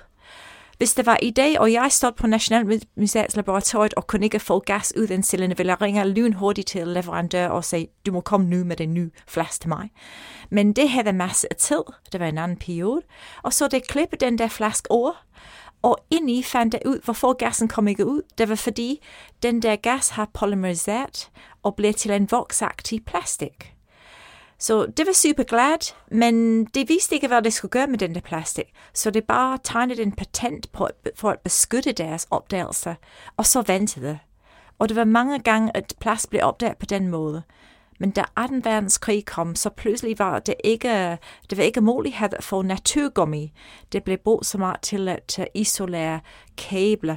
Hvis 0.78 0.94
det 0.94 1.06
var 1.06 1.18
i 1.22 1.30
dag, 1.30 1.60
og 1.60 1.72
jeg 1.72 1.92
stod 1.92 2.12
på 2.12 2.26
Nationalmuseets 2.26 3.36
laboratoriet 3.36 3.94
og 3.94 4.06
kunne 4.06 4.24
ikke 4.26 4.40
få 4.40 4.58
gas 4.58 4.92
ud 4.96 5.08
af 5.08 5.24
cellerne, 5.24 5.56
ville 5.56 5.70
jeg 5.70 5.82
ringe 5.82 6.08
lynhurtigt 6.08 6.68
til 6.68 6.88
leverandør 6.88 7.48
og 7.48 7.64
sige, 7.64 7.88
du 8.06 8.12
må 8.12 8.20
komme 8.20 8.46
nu 8.46 8.64
med 8.64 8.76
den 8.76 8.94
nye 8.94 9.10
flaske 9.28 9.62
til 9.62 9.68
mig. 9.68 9.90
Men 10.50 10.72
det 10.72 10.88
havde 10.88 11.12
masser 11.12 11.48
af 11.50 11.56
tid, 11.56 11.82
det 12.12 12.20
var 12.20 12.26
en 12.26 12.38
anden 12.38 12.56
periode, 12.56 13.02
og 13.42 13.52
så 13.52 13.68
det 13.68 13.88
klippede 13.88 14.24
den 14.24 14.38
der 14.38 14.48
flaske 14.48 14.90
over, 14.90 15.26
og 15.82 15.98
i 16.10 16.42
fandt 16.42 16.74
jeg 16.74 16.82
ud, 16.86 17.00
hvorfor 17.04 17.32
gassen 17.32 17.68
kom 17.68 17.88
ikke 17.88 18.06
ud. 18.06 18.22
Det 18.38 18.48
var 18.48 18.54
fordi, 18.54 19.04
den 19.42 19.62
der 19.62 19.76
gas 19.76 20.08
har 20.08 20.30
polymeriseret 20.34 21.30
og 21.62 21.76
blev 21.76 21.94
til 21.94 22.10
en 22.10 22.30
voksagtig 22.30 23.04
plastik. 23.04 23.75
Så 24.58 24.86
det 24.86 25.06
var 25.06 25.12
super 25.12 25.42
glad, 25.42 25.94
men 26.10 26.64
det 26.64 26.88
vidste 26.88 27.14
ikke, 27.14 27.28
hvad 27.28 27.42
det 27.42 27.52
skulle 27.52 27.70
gøre 27.70 27.86
med 27.86 27.98
den 27.98 28.14
der 28.14 28.20
plastik. 28.20 28.72
Så 28.94 29.10
det 29.10 29.24
bare 29.24 29.58
tegnede 29.64 30.02
en 30.02 30.12
patent 30.12 30.72
på, 30.72 30.88
for 31.16 31.30
at 31.30 31.40
beskytte 31.40 31.92
deres 31.92 32.26
opdagelser, 32.30 32.94
og 33.36 33.46
så 33.46 33.62
ventede. 33.62 34.18
Og 34.78 34.88
det 34.88 34.96
var 34.96 35.04
mange 35.04 35.38
gange, 35.38 35.76
at 35.76 35.94
plast 36.00 36.30
blev 36.30 36.40
opdaget 36.44 36.76
på 36.76 36.86
den 36.86 37.08
måde. 37.08 37.42
Men 37.98 38.10
da 38.10 38.22
2. 38.22 38.54
verdenskrig 38.62 39.24
kom, 39.24 39.54
så 39.54 39.70
pludselig 39.70 40.18
var 40.18 40.38
det 40.38 40.54
ikke, 40.64 41.18
det 41.50 41.58
var 41.58 41.64
ikke 41.64 41.80
mulighed 41.80 42.34
at 42.34 42.44
få 42.44 42.62
naturgummi. 42.62 43.52
Det 43.92 44.04
blev 44.04 44.18
brugt 44.18 44.46
så 44.46 44.58
meget 44.58 44.80
til 44.80 45.08
at 45.08 45.48
isolere 45.54 46.20
kabler. 46.56 47.16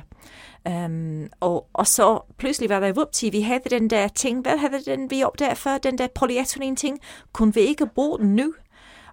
Um, 0.69 1.27
og, 1.39 1.67
og 1.73 1.87
så 1.87 2.19
pludselig 2.37 2.69
var 2.69 2.79
der 2.79 2.93
vupti, 2.93 3.29
vi 3.29 3.41
havde 3.41 3.69
den 3.69 3.89
der 3.89 4.07
ting, 4.07 4.41
hvad 4.41 4.57
havde 4.57 4.83
den 4.85 5.11
vi 5.11 5.23
opdaget 5.23 5.57
før, 5.57 5.77
den 5.77 5.97
der 5.97 6.07
polyethylen 6.15 6.75
ting, 6.75 6.99
kunne 7.33 7.53
vi 7.53 7.59
ikke 7.59 7.85
bruge 7.85 8.19
den 8.19 8.35
nu? 8.35 8.53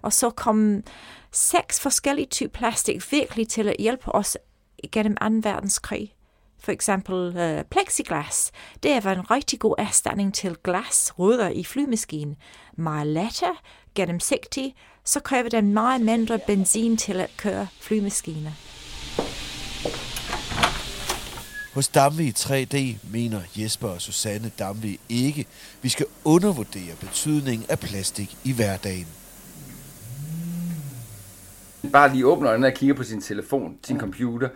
Og 0.01 0.13
så 0.13 0.29
kom 0.29 0.83
seks 1.31 1.79
forskellige 1.79 2.27
typer 2.27 2.57
plastik 2.59 3.11
virkelig 3.11 3.47
til 3.47 3.67
at 3.67 3.75
hjælpe 3.79 4.15
os 4.15 4.37
gennem 4.91 5.15
2. 5.15 5.49
verdenskrig. 5.49 6.16
For 6.59 6.71
eksempel 6.71 7.37
øh, 7.37 7.63
plexiglas. 7.63 8.51
Det 8.83 9.03
var 9.03 9.13
en 9.13 9.31
rigtig 9.31 9.59
god 9.59 9.75
erstatning 9.77 10.33
til 10.33 10.55
glasruder 10.63 11.49
i 11.49 11.63
flymaskinen. 11.63 12.35
Meget 12.77 13.07
lettere, 13.07 13.55
gennemsigtig, 13.95 14.75
så 15.05 15.19
kræver 15.19 15.49
den 15.49 15.73
meget 15.73 16.01
mindre 16.01 16.39
benzin 16.39 16.97
til 16.97 17.19
at 17.19 17.29
køre 17.37 17.67
flymaskiner. 17.81 18.51
Hos 21.73 21.87
Damvi 21.87 22.29
3D 22.29 22.77
mener 23.11 23.41
Jesper 23.55 23.87
og 23.87 24.01
Susanne 24.01 24.51
Damvi 24.59 24.99
ikke, 25.09 25.45
vi 25.81 25.89
skal 25.89 26.05
undervurdere 26.23 26.95
betydningen 26.99 27.65
af 27.69 27.79
plastik 27.79 28.37
i 28.43 28.53
hverdagen. 28.53 29.07
Bare 31.91 32.11
lige 32.11 32.27
åbner 32.27 32.49
øjnene 32.49 32.67
og 32.67 32.73
kigger 32.73 32.95
på 32.95 33.03
sin 33.03 33.21
telefon, 33.21 33.77
sin 33.83 33.99
computer, 33.99 34.49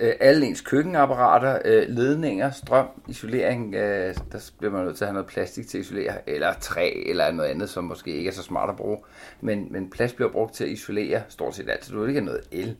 øh, 0.00 0.12
alle 0.20 0.46
ens 0.46 0.60
køkkenapparater, 0.60 1.58
øh, 1.64 1.88
ledninger, 1.88 2.50
strøm, 2.50 2.86
isolering, 3.08 3.74
øh, 3.74 4.14
der 4.32 4.50
bliver 4.58 4.72
man 4.72 4.84
nødt 4.84 4.96
til 4.96 5.04
at 5.04 5.08
have 5.08 5.14
noget 5.14 5.26
plastik 5.26 5.68
til 5.68 5.78
at 5.78 5.84
isolere, 5.84 6.30
eller 6.30 6.54
træ, 6.60 6.92
eller 7.06 7.32
noget 7.32 7.50
andet, 7.50 7.70
som 7.70 7.84
måske 7.84 8.10
ikke 8.10 8.28
er 8.28 8.34
så 8.34 8.42
smart 8.42 8.70
at 8.70 8.76
bruge. 8.76 8.98
Men, 9.40 9.66
men 9.70 9.90
plast 9.90 10.16
bliver 10.16 10.30
brugt 10.30 10.54
til 10.54 10.64
at 10.64 10.70
isolere 10.70 11.22
stort 11.28 11.54
set 11.54 11.70
altid. 11.70 11.94
Du 11.94 12.00
vil 12.00 12.08
ikke 12.08 12.20
have 12.20 12.26
noget 12.26 12.42
el. 12.50 12.76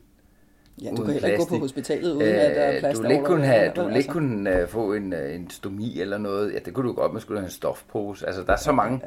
Ja, 0.81 0.89
du 0.89 1.03
kan 1.03 1.13
heller 1.13 1.29
ikke 1.29 1.39
gå 1.39 1.49
på 1.49 1.57
hospitalet, 1.57 2.11
uden 2.11 2.21
at 2.21 2.55
der 2.55 2.61
er 2.61 2.73
Øh, 2.73 2.79
plads 2.79 2.97
Du 2.97 3.01
vil 3.01 3.11
ikke 3.11 3.23
kunne, 3.23 3.45
have, 3.45 3.71
du 3.75 3.81
vil 3.81 3.87
altså. 3.87 3.97
ikke 3.97 4.11
kunne 4.11 4.63
uh, 4.63 4.69
få 4.69 4.93
en, 4.93 5.13
uh, 5.13 5.35
en 5.35 5.49
stomi 5.49 5.99
eller 5.99 6.17
noget. 6.17 6.53
Ja, 6.53 6.59
det 6.65 6.73
kunne 6.73 6.87
du 6.87 6.93
godt, 6.93 7.13
man 7.13 7.21
skulle 7.21 7.39
have 7.39 7.45
en 7.45 7.51
stofpose. 7.51 8.27
Altså, 8.27 8.43
der 8.43 8.53
er 8.53 8.57
så 8.57 8.71
mange, 8.71 9.01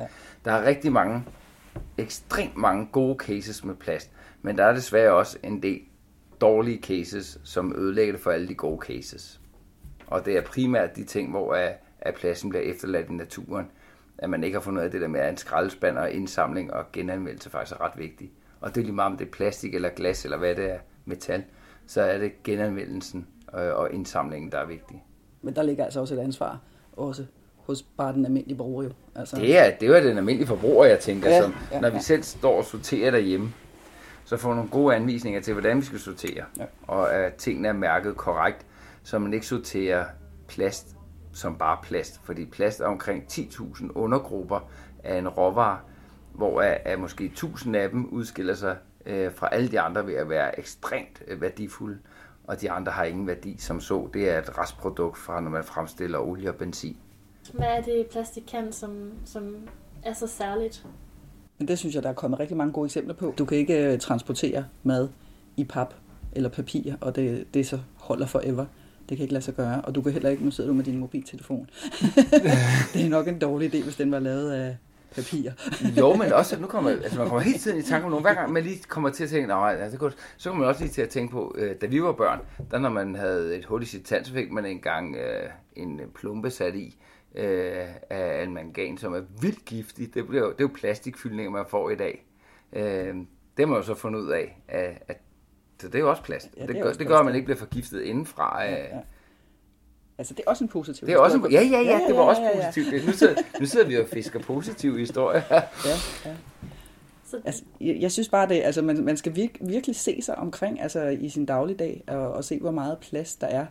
der 0.45 0.53
er 0.53 0.65
rigtig 0.65 0.93
mange, 0.93 1.25
ekstremt 1.99 2.57
mange 2.57 2.89
gode 2.93 3.17
cases 3.19 3.65
med 3.65 3.75
plast. 3.75 4.11
Men 4.45 4.59
der 4.59 4.65
er 4.65 4.75
desværre 4.75 5.13
også 5.13 5.39
en 5.43 5.63
del 5.63 5.81
dårlige 6.41 6.83
cases, 6.83 7.39
som 7.45 7.75
ødelægger 7.77 8.13
det 8.13 8.23
for 8.23 8.31
alle 8.31 8.49
de 8.49 8.55
gode 8.55 8.87
cases. 8.87 9.41
Og 10.07 10.25
det 10.25 10.37
er 10.37 10.43
primært 10.43 10.97
de 10.97 11.05
ting, 11.05 11.31
hvor 11.31 11.55
at, 11.55 11.73
at 12.01 12.15
pladsen 12.15 12.51
bliver 12.51 12.63
efterladt 12.63 13.11
i 13.11 13.13
naturen. 13.13 13.67
At 14.19 14.31
man 14.31 14.45
ikke 14.45 14.55
har 14.55 14.61
fundet 14.61 14.81
ud 14.81 14.85
af 14.85 14.91
det 14.91 15.01
der 15.01 15.09
med, 15.09 15.21
at 15.21 15.31
en 15.31 15.37
skraldespand 15.37 15.99
og 15.99 16.11
indsamling 16.11 16.73
og 16.73 16.85
genanvendelse 16.93 17.51
faktisk 17.51 17.81
er 17.81 17.85
ret 17.85 17.99
vigtigt. 17.99 18.33
Og 18.61 18.75
det 18.75 18.81
er 18.81 18.85
lige 18.85 18.95
meget 18.95 19.13
om 19.13 19.19
det 19.19 19.27
er 19.27 19.31
plastik 19.31 19.75
eller 19.75 19.89
glas 19.89 20.25
eller 20.25 20.39
hvad 20.39 20.55
det 20.55 20.71
er, 20.71 20.79
metal, 21.05 21.45
så 21.87 22.03
er 22.03 22.19
det 22.19 22.43
genanvendelsen 22.43 23.27
øh, 23.59 23.75
og 23.75 23.93
indsamlingen, 23.93 24.53
der 24.53 24.59
er 24.59 24.67
vigtig. 24.67 25.05
Men 25.43 25.57
der 25.57 25.63
ligger 25.63 25.85
altså 25.85 26.01
også 26.01 26.15
et 26.15 26.19
ansvar 26.19 26.61
også 26.93 27.25
hos 27.57 27.83
bare 27.83 28.13
den 28.13 28.25
almindelige 28.25 28.57
bruger 28.57 28.83
jo. 28.85 28.91
Altså, 29.15 29.37
Det 29.37 29.59
er, 29.59 29.71
det 29.81 29.91
er 29.91 29.99
jo 29.99 30.09
den 30.09 30.19
almindelige 30.19 30.49
forbruger, 30.49 30.85
jeg 30.85 30.99
tænker, 30.99 31.31
Ja, 31.31 31.43
som, 31.43 31.55
ja, 31.73 31.81
når 31.81 31.91
vi 31.91 31.97
ja. 31.97 32.01
selv 32.01 32.23
står 32.23 32.59
og 32.59 32.65
sorterer 32.65 33.11
derhjemme, 33.11 33.53
så 34.25 34.37
får 34.37 34.55
nogle 34.55 34.71
gode 34.71 34.95
anvisninger 34.97 35.41
til, 35.41 35.53
hvordan 35.53 35.77
vi 35.77 35.83
skal 35.83 35.99
sortere, 36.01 36.45
Ja. 36.59 36.65
og 36.87 37.15
at 37.15 37.35
tingene 37.35 37.69
er 37.69 37.73
mærket 37.73 38.17
korrekt, 38.17 38.67
så 39.03 39.19
man 39.19 39.35
ikke 39.35 39.47
sorterer 39.47 40.05
plast 40.49 40.97
som 41.33 41.59
bare 41.59 41.79
plast, 41.83 42.21
fordi 42.25 42.45
plast 42.47 42.81
er 42.81 42.87
omkring 42.87 43.25
10.000 43.33 43.91
undergrupper 43.95 44.61
af 45.05 45.19
en 45.19 45.29
råvare, 45.29 45.79
hvor 46.35 46.61
at, 46.61 46.79
at 46.85 46.99
måske 46.99 47.25
1000 47.25 47.77
af 47.77 47.91
dem 47.91 48.07
udskiller 48.07 48.55
sig 48.55 48.77
øh, 49.07 49.33
fra 49.35 49.49
alle 49.53 49.69
de 49.71 49.81
andre 49.81 50.07
ved 50.07 50.15
at 50.15 50.29
være 50.29 50.59
ekstremt 50.59 51.23
øh, 51.29 51.41
værdifulde, 51.41 51.99
og 52.45 52.61
de 52.61 52.71
andre 52.71 52.93
har 52.93 53.05
ingen 53.05 53.27
værdi 53.27 53.57
som 53.59 53.81
så. 53.81 54.09
Det 54.15 54.31
er 54.31 54.39
et 54.39 54.59
restprodukt 54.59 55.19
fra, 55.19 55.41
når 55.41 55.51
man 55.51 55.65
fremstiller 55.65 56.19
olie 56.19 56.49
og 56.49 56.55
benzin. 56.55 56.97
Hvad 57.53 57.67
er 57.67 57.81
det, 57.83 58.07
plastik 58.13 58.43
kan, 58.51 58.73
som, 58.73 59.13
som 59.25 59.57
er 60.03 60.13
så 60.13 60.27
særligt? 60.27 60.87
Men 61.59 61.69
det 61.69 61.79
synes 61.79 61.95
jeg, 61.95 62.03
der 62.03 62.09
er 62.09 62.15
kommet 62.15 62.41
rigtig 62.41 62.57
mange 62.57 62.73
gode 62.73 62.85
eksempler 62.85 63.15
på. 63.15 63.35
Du 63.39 63.45
kan 63.45 63.59
ikke 63.59 63.93
øh, 63.93 63.99
transportere 63.99 64.65
mad 64.83 65.09
i 65.57 65.65
pap 65.65 65.95
eller 66.33 66.49
papir, 66.49 66.95
og 67.01 67.17
det, 67.17 67.55
det 67.55 67.67
så 67.67 67.79
holder 67.97 68.27
forever. 68.27 68.67
Det 69.09 69.17
kan 69.17 69.23
ikke 69.25 69.35
lade 69.35 69.45
sig 69.45 69.55
gøre. 69.55 69.81
Og 69.81 69.95
du 69.95 70.03
kan 70.03 70.13
heller 70.13 70.31
ikke, 70.31 70.45
nu 70.45 70.51
sidder 70.51 70.71
du 70.71 70.75
med 70.75 70.85
din 70.85 70.99
mobiltelefon. 70.99 71.71
det 72.95 73.05
er 73.05 73.09
nok 73.09 73.29
en 73.29 73.39
dårlig 73.39 73.75
idé, 73.75 73.83
hvis 73.83 73.97
den 73.97 74.11
var 74.11 74.19
lavet 74.19 74.53
af 74.53 74.77
papir. 75.15 75.51
Jo, 76.01 76.15
men 76.15 76.33
også, 76.33 76.61
nu 76.61 76.67
kommer, 76.67 76.91
altså 76.91 77.19
man 77.19 77.29
kommer 77.29 77.41
hele 77.41 77.59
tiden 77.59 77.79
i 77.79 77.83
tanke 77.83 78.05
om 78.05 78.11
nogen. 78.11 78.25
Hver 78.25 78.35
gang 78.35 78.53
man 78.53 78.63
lige 78.63 78.83
kommer 78.89 79.11
til 79.11 79.25
at 79.25 79.31
tænke, 79.31 79.49
nej, 79.49 79.77
altså, 79.81 79.99
godt, 79.99 80.17
så 80.37 80.49
kommer 80.49 80.65
man 80.65 80.69
også 80.69 80.83
lige 80.83 80.93
til 80.93 81.03
at 81.03 81.09
tænke 81.09 81.33
på, 81.33 81.55
øh, 81.59 81.75
da 81.81 81.87
vi 81.87 82.03
var 82.03 82.13
børn, 82.13 82.39
der 82.71 82.79
når 82.79 82.89
man 82.89 83.15
havde 83.15 83.57
et 83.57 83.65
hul 83.65 83.83
i 83.83 83.87
sit 83.87 84.03
tand, 84.03 84.25
så 84.25 84.33
fik 84.33 84.53
man 84.53 84.67
engang 84.67 85.17
øh, 85.17 85.51
en 85.77 86.01
plumpe 86.15 86.51
sat 86.51 86.75
i 86.75 86.99
øh, 87.35 87.87
af 88.11 88.43
en 88.45 88.55
mangan, 88.55 88.99
som 88.99 89.15
er 89.15 89.23
vildt 89.41 89.65
giftig. 89.65 90.15
Det, 90.15 90.27
bliver, 90.29 90.43
jo- 90.45 90.51
det 90.53 90.59
er 90.61 90.65
jo 90.65 90.71
plastikfyldninger, 90.75 91.51
man 91.51 91.65
får 91.69 91.91
i 91.91 91.97
dag. 91.97 92.27
Øh, 92.73 93.15
det 93.57 93.59
har 93.59 93.67
man 93.67 93.77
jo 93.77 93.83
så 93.83 93.95
fundet 93.95 94.21
ud 94.21 94.31
af, 94.31 94.63
at, 94.69 95.03
at 95.09 95.17
så 95.81 95.87
det 95.89 95.95
er 95.95 95.99
jo 95.99 96.11
også 96.11 96.23
plast. 96.23 96.49
Ja, 96.57 96.61
Ja, 96.63 96.67
det 96.67 96.69
det, 96.69 96.75
det, 96.77 96.83
gør, 96.83 96.89
også 96.89 96.99
det 96.99 97.07
gør, 97.07 97.17
at 97.19 97.25
man 97.25 97.35
ja. 97.35 97.37
ikke 97.37 97.45
bliver 97.45 97.59
forgiftet 97.59 98.01
indenfra. 98.03 98.63
Ja, 98.63 98.75
af, 98.75 98.89
ja. 98.93 98.99
Altså, 100.19 100.35
det 100.35 100.43
er 100.47 100.51
også 100.51 100.65
en 100.65 100.69
positiv 100.69 101.07
Det 101.07 101.15
er 101.15 101.19
også 101.19 101.37
en, 101.37 101.43
historie. 101.45 101.67
ja, 101.67 101.81
ja, 101.83 101.99
ja, 101.99 102.07
det 102.09 102.17
var 102.17 102.23
også 102.23 102.43
ja, 102.43 102.59
ja. 102.59 102.67
positivt. 102.67 103.07
Nu 103.07 103.13
sidder, 103.13 103.35
nu 103.61 103.67
sidder 103.67 103.87
vi 103.87 103.97
og 103.97 104.09
fisker 104.09 104.41
positive 104.41 104.99
historier. 104.99 105.43
Ja, 105.51 105.61
ja. 106.25 106.37
Så 107.27 107.41
Altså, 107.45 107.63
jeg, 107.81 107.97
jeg 108.01 108.13
synes 108.13 108.29
bare, 108.29 108.49
det, 108.49 108.63
altså, 108.63 108.83
man, 108.83 109.05
man 109.05 109.17
skal 109.17 109.37
virk, 109.37 109.51
virkelig 109.61 109.97
se 109.97 110.23
sig 110.23 110.35
omkring 110.39 110.81
altså, 110.81 111.07
i 111.09 111.29
sin 111.29 111.47
dagligdag 111.47 112.05
og, 112.09 112.33
og 112.33 112.45
se, 112.45 112.59
hvor 112.61 112.71
meget 112.71 112.99
plads 112.99 113.37
der 113.37 113.47
er. 113.47 113.67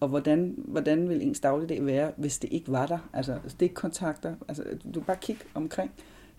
Og 0.00 0.08
hvordan, 0.08 0.54
hvordan 0.56 1.08
vil 1.08 1.22
ens 1.22 1.40
dagligdag 1.40 1.86
være, 1.86 2.12
hvis 2.16 2.38
det 2.38 2.52
ikke 2.52 2.72
var 2.72 2.86
der? 2.86 2.98
Altså 3.12 3.38
stikkontakter. 3.48 4.34
Altså, 4.48 4.62
du 4.84 4.92
kan 4.92 5.02
bare 5.02 5.16
kigge 5.20 5.42
omkring. 5.54 5.90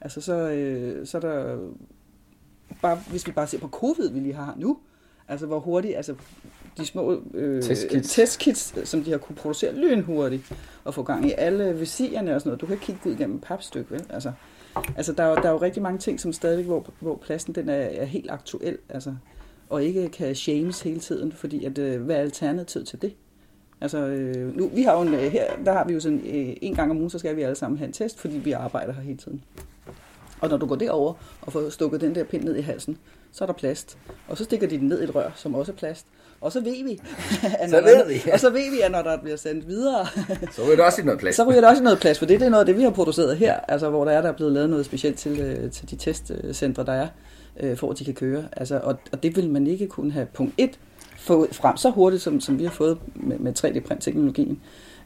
Altså, 0.02 0.22
så, 0.22 0.34
øh, 0.34 1.08
så 1.08 1.18
er 1.18 1.22
der... 1.22 1.58
Bare, 2.82 3.00
hvis 3.10 3.28
vi 3.28 3.32
bare 3.32 3.48
ser 3.48 3.60
på 3.60 3.68
covid, 3.68 4.10
vi 4.10 4.20
lige 4.20 4.34
har 4.34 4.56
nu. 4.58 4.78
Altså, 5.28 5.46
hvor 5.46 5.60
hurtigt... 5.60 5.96
Altså, 5.96 6.16
de 6.78 6.86
små 6.86 7.22
øh, 7.34 7.64
Testkits. 7.64 8.14
testkits, 8.14 8.90
som 8.90 9.04
de 9.04 9.12
har 9.12 9.18
kunne 9.18 9.36
producere 9.36 9.76
lynhurtigt 9.76 10.54
og 10.84 10.94
få 10.94 11.04
gang 11.04 11.26
i 11.26 11.34
alle 11.38 11.80
visierne 11.80 12.36
og 12.36 12.42
sådan 12.42 12.50
noget. 12.50 12.62
Du 12.62 12.66
kan 12.66 12.74
ikke 12.74 12.86
kigge 12.86 13.10
ud 13.10 13.16
gennem 13.16 13.36
et 13.36 13.42
papstykke, 13.42 13.92
vel? 13.92 14.06
Altså, 14.10 14.32
altså 14.98 15.14
der, 15.14 15.24
er, 15.24 15.36
der 15.36 15.48
er 15.48 15.52
jo 15.52 15.62
rigtig 15.62 15.84
mange 15.84 16.00
ting, 16.00 16.20
som 16.20 16.34
stadigvæk, 16.34 16.66
hvor, 16.66 16.88
hvor 17.00 17.16
pladsen 17.16 17.56
den 17.56 17.70
er, 17.70 17.74
er 17.74 18.06
helt 18.06 18.32
aktuel, 18.32 18.78
altså, 18.90 19.16
og 19.70 19.84
ikke 19.84 20.10
kan 20.10 20.36
shames 20.36 20.82
hele 20.82 21.00
tiden, 21.00 21.32
fordi 21.32 21.66
at, 21.66 21.78
øh, 21.78 22.02
hvad 22.02 22.16
er 22.16 22.20
alternativet 22.20 22.88
til 22.88 23.02
det? 23.02 23.16
Altså, 23.86 23.98
øh, 23.98 24.58
nu, 24.58 24.68
vi 24.74 24.82
har 24.82 24.94
jo 24.94 25.02
en, 25.02 25.14
øh, 25.14 25.32
her, 25.32 25.44
der 25.66 25.74
har 25.74 25.86
vi 25.86 25.94
jo 25.94 26.00
sådan, 26.00 26.22
øh, 26.26 26.56
en 26.62 26.76
gang 26.76 26.92
om 26.92 26.98
ugen, 26.98 27.10
så 27.10 27.20
skal 27.20 27.36
vi 27.36 27.42
alle 27.42 27.56
sammen 27.56 27.78
have 27.78 27.88
en 27.88 27.94
test, 27.94 28.20
fordi 28.20 28.38
vi 28.38 28.52
arbejder 28.52 28.94
her 28.94 29.02
hele 29.02 29.18
tiden. 29.18 29.44
Og 30.42 30.50
når 30.50 30.58
du 30.58 30.66
går 30.66 30.76
derover 30.76 31.14
og 31.42 31.54
får 31.54 31.70
stukket 31.70 32.02
den 32.02 32.16
der 32.16 32.24
pind 32.24 32.44
ned 32.44 32.56
i 32.56 32.62
halsen, 32.62 32.98
så 33.32 33.44
er 33.44 33.46
der 33.46 33.54
plast. 33.54 33.98
Og 34.28 34.38
så 34.38 34.44
stikker 34.44 34.68
de 34.68 34.78
den 34.78 34.88
ned 34.88 35.02
i 35.02 35.04
et 35.04 35.16
rør, 35.16 35.32
som 35.36 35.56
også 35.56 35.72
er 35.72 35.76
plast. 35.76 36.06
Og 36.42 36.52
så 36.52 36.60
ved 36.60 36.84
vi, 36.84 37.02
at 37.60 37.70
Så 37.70 37.76
når 37.76 37.82
ved 37.84 37.96
der, 37.98 38.08
vi, 38.08 38.22
ja. 38.26 38.34
og 38.34 38.40
så 38.40 38.50
ved 38.50 38.72
vi, 38.72 38.82
at 38.82 38.92
når 38.92 39.02
der 39.02 39.22
bliver 39.22 39.38
sendt 39.38 39.68
videre, 39.68 40.06
Så 40.52 40.62
er 40.62 40.70
det 40.70 40.80
også 40.80 41.02
i 41.02 41.06
noget 41.06 41.20
plads. 41.20 41.36
så 41.40 41.44
ryger 41.50 41.62
der 41.62 41.70
også 41.70 41.84
noget 41.84 42.00
plads, 42.00 42.20
for 42.20 42.26
det, 42.26 42.40
det 42.40 42.46
er 42.46 42.50
noget 42.50 42.62
af 42.62 42.66
det, 42.66 42.78
vi 42.78 42.84
har 42.84 42.90
produceret 42.90 43.38
her, 43.38 43.60
altså 43.68 43.90
hvor 43.90 44.06
der 44.06 44.12
er, 44.12 44.22
der 44.22 44.30
er 44.30 44.34
blevet 44.34 44.54
lavet 44.54 44.70
noget 44.70 44.86
specielt 44.86 45.18
til, 45.18 45.40
øh, 45.40 45.72
til 45.72 45.90
de 45.90 45.96
testcentre, 45.96 46.86
der 46.86 46.94
er, 46.94 47.08
øh, 47.60 47.78
for 47.78 47.92
at 47.92 48.00
de 48.00 48.06
kan 48.06 48.14
køre. 48.14 48.44
Altså, 48.52 48.80
og, 48.84 48.98
og 49.12 49.24
det 49.24 49.36
vil 49.36 49.50
man 49.50 49.68
ikke 49.68 49.88
kunne 49.88 50.12
have 50.12 50.28
punkt 50.34 50.54
1 50.58 50.80
få 51.26 51.48
frem 51.52 51.78
så 51.78 51.90
hurtigt, 51.90 52.22
som, 52.22 52.40
som 52.40 52.60
vi 52.60 52.64
har 52.64 52.72
fået 52.72 53.00
med, 53.16 53.40
med 53.40 53.54
3D-print-teknologien. 53.60 54.62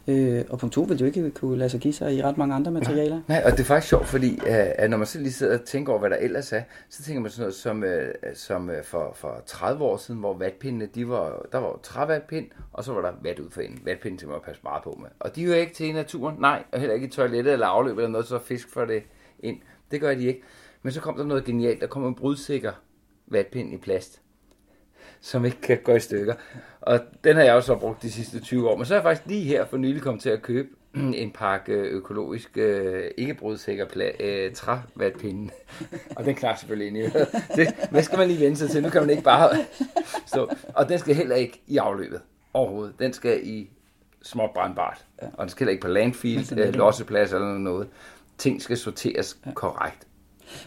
Øh, 0.07 0.45
og 0.49 0.59
punkt 0.59 0.73
2 0.73 0.81
vil 0.81 0.99
jo 0.99 1.05
ikke 1.05 1.31
kunne 1.31 1.57
lade 1.57 1.69
sig 1.69 1.79
give 1.79 1.93
sig 1.93 2.15
i 2.15 2.23
ret 2.23 2.37
mange 2.37 2.55
andre 2.55 2.71
materialer. 2.71 3.21
Nej, 3.27 3.41
og 3.45 3.51
det 3.51 3.59
er 3.59 3.63
faktisk 3.63 3.89
sjovt, 3.89 4.07
fordi 4.07 4.31
øh, 4.33 4.67
at 4.75 4.89
når 4.89 4.97
man 4.97 5.07
så 5.07 5.19
lige 5.19 5.31
sidder 5.31 5.59
og 5.59 5.65
tænker 5.65 5.91
over, 5.91 5.99
hvad 5.99 6.09
der 6.09 6.15
ellers 6.15 6.53
er, 6.53 6.61
så 6.89 7.03
tænker 7.03 7.21
man 7.21 7.31
sådan 7.31 7.41
noget 7.41 7.55
som, 7.55 7.83
øh, 7.83 8.13
som 8.33 8.69
øh, 8.69 8.83
for, 8.83 9.11
for 9.15 9.43
30 9.45 9.83
år 9.83 9.97
siden, 9.97 10.19
hvor 10.19 10.33
vatpindene, 10.33 10.85
de 10.95 11.09
var, 11.09 11.45
der 11.51 11.57
var 11.57 11.79
trævatpind, 11.83 12.47
og 12.73 12.83
så 12.83 12.93
var 12.93 13.01
der 13.01 13.11
vat 13.21 13.39
ud 13.39 13.51
for 13.51 13.61
en. 13.61 13.79
Vatpinde 13.85 14.17
til 14.17 14.27
man 14.27 14.39
passe 14.45 14.61
meget 14.63 14.83
på 14.83 14.97
med. 15.01 15.09
Og 15.19 15.35
de 15.35 15.43
er 15.43 15.47
jo 15.47 15.53
ikke 15.53 15.73
til 15.73 15.85
i 15.85 15.91
naturen, 15.91 16.35
nej, 16.39 16.63
og 16.71 16.79
heller 16.79 16.95
ikke 16.95 17.07
i 17.07 17.09
toilettet 17.09 17.53
eller 17.53 17.67
afløb 17.67 17.97
eller 17.97 18.09
noget, 18.09 18.27
så 18.27 18.39
fisk 18.39 18.69
for 18.69 18.85
det 18.85 19.03
ind. 19.39 19.57
Det 19.91 20.01
gør 20.01 20.15
de 20.15 20.25
ikke. 20.25 20.41
Men 20.83 20.93
så 20.93 21.01
kom 21.01 21.17
der 21.17 21.23
noget 21.23 21.45
genialt, 21.45 21.81
der 21.81 21.87
kom 21.87 22.05
en 22.05 22.15
brudsikker 22.15 22.71
vatpind 23.27 23.73
i 23.73 23.77
plast 23.77 24.21
som 25.21 25.45
ikke 25.45 25.61
kan 25.61 25.77
gå 25.83 25.95
i 25.95 25.99
stykker. 25.99 26.33
Og 26.81 26.99
den 27.23 27.35
har 27.35 27.43
jeg 27.43 27.53
også 27.53 27.75
brugt 27.75 28.01
de 28.01 28.11
sidste 28.11 28.39
20 28.39 28.69
år. 28.69 28.75
Men 28.77 28.85
så 28.85 28.93
er 28.93 28.97
jeg 28.97 29.03
faktisk 29.03 29.27
lige 29.27 29.43
her 29.43 29.65
for 29.65 29.77
nylig 29.77 30.01
kommet 30.01 30.23
til 30.23 30.29
at 30.29 30.41
købe 30.41 30.69
en 30.95 31.31
pakke 31.31 31.73
økologisk, 31.73 32.49
øh, 32.57 33.03
ikke 33.17 33.33
brudsikker 33.33 33.85
pla- 33.85 34.23
øh, 34.23 34.53
trævatpinde. 34.53 35.51
Og 36.15 36.25
den 36.25 36.35
klarer 36.35 36.55
selvfølgelig 36.55 36.87
ind 36.87 36.97
i 36.97 37.19
det, 37.55 37.67
Hvad 37.91 38.03
skal 38.03 38.17
man 38.17 38.27
lige 38.27 38.39
vende 38.39 38.57
sig 38.57 38.69
til? 38.69 38.83
Nu 38.83 38.89
kan 38.89 39.01
man 39.01 39.09
ikke 39.09 39.23
bare 39.23 39.49
stå. 40.31 40.49
Og 40.73 40.89
den 40.89 40.99
skal 40.99 41.15
heller 41.15 41.35
ikke 41.35 41.61
i 41.67 41.77
afløbet 41.77 42.21
overhovedet. 42.53 42.99
Den 42.99 43.13
skal 43.13 43.39
i 43.47 43.69
småt 44.23 44.49
brandbart. 44.53 45.05
Og 45.17 45.41
den 45.41 45.49
skal 45.49 45.59
heller 45.65 45.71
ikke 45.71 45.81
på 45.81 45.87
landfield, 45.87 46.57
øh, 46.59 46.73
losseplads 46.73 47.33
eller 47.33 47.57
noget. 47.57 47.87
Ting 48.37 48.61
skal 48.61 48.77
sorteres 48.77 49.37
korrekt. 49.53 50.07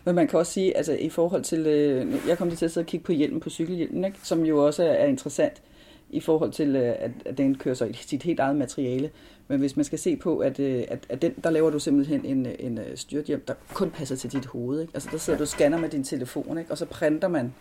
Men 0.05 0.15
man 0.15 0.29
kan 0.29 0.39
også 0.39 0.53
sige, 0.53 0.77
altså 0.77 0.93
i 0.93 1.09
forhold 1.09 1.43
til, 1.43 1.67
øh, 1.67 2.15
jeg 2.29 2.39
kom 2.39 2.49
lige 2.49 2.57
til 2.57 2.65
at 2.65 2.71
sidde 2.71 2.85
og 2.85 2.89
kigge 2.89 3.05
på 3.05 3.13
hjelmen, 3.13 3.41
på 3.41 3.51
cykelhjelmen, 3.51 4.05
ikke? 4.05 4.19
som 4.23 4.45
jo 4.45 4.67
også 4.67 4.85
er, 4.85 4.93
er 4.93 5.07
interessant 5.07 5.63
i 6.11 6.21
forhold 6.21 6.53
til, 6.53 6.77
øh, 6.77 6.95
at, 6.99 7.11
at 7.25 7.39
den 7.39 7.55
kører 7.55 7.75
sig 7.75 7.91
i 7.91 7.93
sit 7.93 8.23
helt 8.23 8.41
eget 8.41 8.57
materiale. 8.57 9.11
Men 9.49 9.61
hvis 9.61 9.77
man 9.77 9.85
skal 9.85 9.99
se 9.99 10.17
på, 10.17 10.39
at, 10.39 10.59
øh, 10.61 10.85
at, 10.89 10.99
at 11.09 11.23
den, 11.23 11.35
der 11.45 11.51
laver 11.51 11.71
du 11.71 11.79
simpelthen 11.79 12.25
en, 12.25 12.47
en 12.59 12.79
øh, 12.79 12.97
styrthjem, 12.97 13.45
der 13.49 13.55
kun 13.75 13.91
passer 13.91 14.17
til 14.17 14.33
dit 14.33 14.47
hoved. 14.47 14.81
Ikke? 14.81 14.91
Altså 14.95 15.09
der 15.13 15.19
sidder 15.19 15.37
du 15.39 15.43
og 15.43 15.49
scanner 15.49 15.79
med 15.79 15.89
din 15.89 16.05
telefon, 16.05 16.59
ikke? 16.59 16.71
og 16.71 16.79
så 16.79 16.87
printer 16.87 17.29
man 17.29 17.55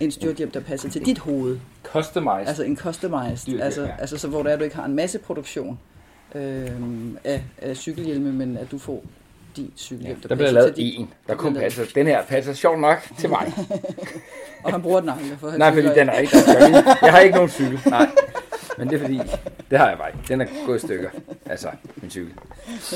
en 0.00 0.10
styrthjem, 0.10 0.50
der 0.50 0.60
passer 0.60 0.88
til 0.90 1.06
dit 1.06 1.18
hoved. 1.18 1.58
Customized. 1.82 2.48
Altså 2.48 2.64
en 2.64 2.76
customized. 2.76 3.36
Styrthjem, 3.36 3.62
altså, 3.62 3.82
ja. 3.82 3.94
altså 3.98 4.18
så 4.18 4.28
hvor 4.28 4.42
det 4.42 4.52
er, 4.52 4.56
du 4.56 4.64
ikke 4.64 4.76
har 4.76 4.84
en 4.84 4.96
masse 4.96 5.18
produktion 5.18 5.78
øh, 6.34 6.70
af, 7.24 7.44
af 7.58 7.76
cykelhjelme, 7.76 8.32
men 8.32 8.56
at 8.56 8.70
du 8.70 8.78
får 8.78 9.04
din 9.56 9.72
cykelhjelm, 9.76 10.20
der, 10.20 10.28
Der 10.28 10.34
bliver 10.34 10.50
lavet 10.50 10.74
en, 10.76 11.10
der 11.26 11.34
kun 11.34 11.54
passer. 11.54 11.84
Den 11.94 12.06
her 12.06 12.24
passer 12.24 12.52
sjovt 12.52 12.80
nok 12.80 13.08
til 13.18 13.28
mig. 13.28 13.52
Og 14.64 14.72
han 14.72 14.82
bruger 14.82 15.00
den 15.00 15.08
aldrig. 15.08 15.38
For 15.40 15.50
Nej, 15.50 15.74
fordi 15.74 15.88
den 15.88 16.08
er 16.08 16.18
ikke. 16.18 16.36
Jeg, 16.46 16.96
jeg 17.02 17.12
har 17.12 17.18
ikke 17.18 17.34
nogen 17.34 17.50
cykel. 17.50 17.80
Nej. 17.86 18.08
Men 18.78 18.88
det 18.90 18.96
er 18.96 19.00
fordi, 19.00 19.20
det 19.70 19.78
har 19.78 19.88
jeg 19.88 19.98
bare 19.98 20.08
ikke. 20.08 20.20
Den 20.28 20.40
er 20.40 20.46
gået 20.66 20.82
i 20.82 20.86
stykker. 20.86 21.10
Altså, 21.46 21.68
min 21.96 22.10
cykel. 22.10 22.32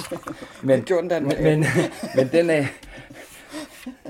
Men, 0.62 0.78
Det 0.78 0.86
gjorde 0.86 1.14
den, 1.14 1.26
var 1.26 1.34
men, 1.40 1.66
men 2.16 2.28
den 2.32 2.50
er... 2.50 2.66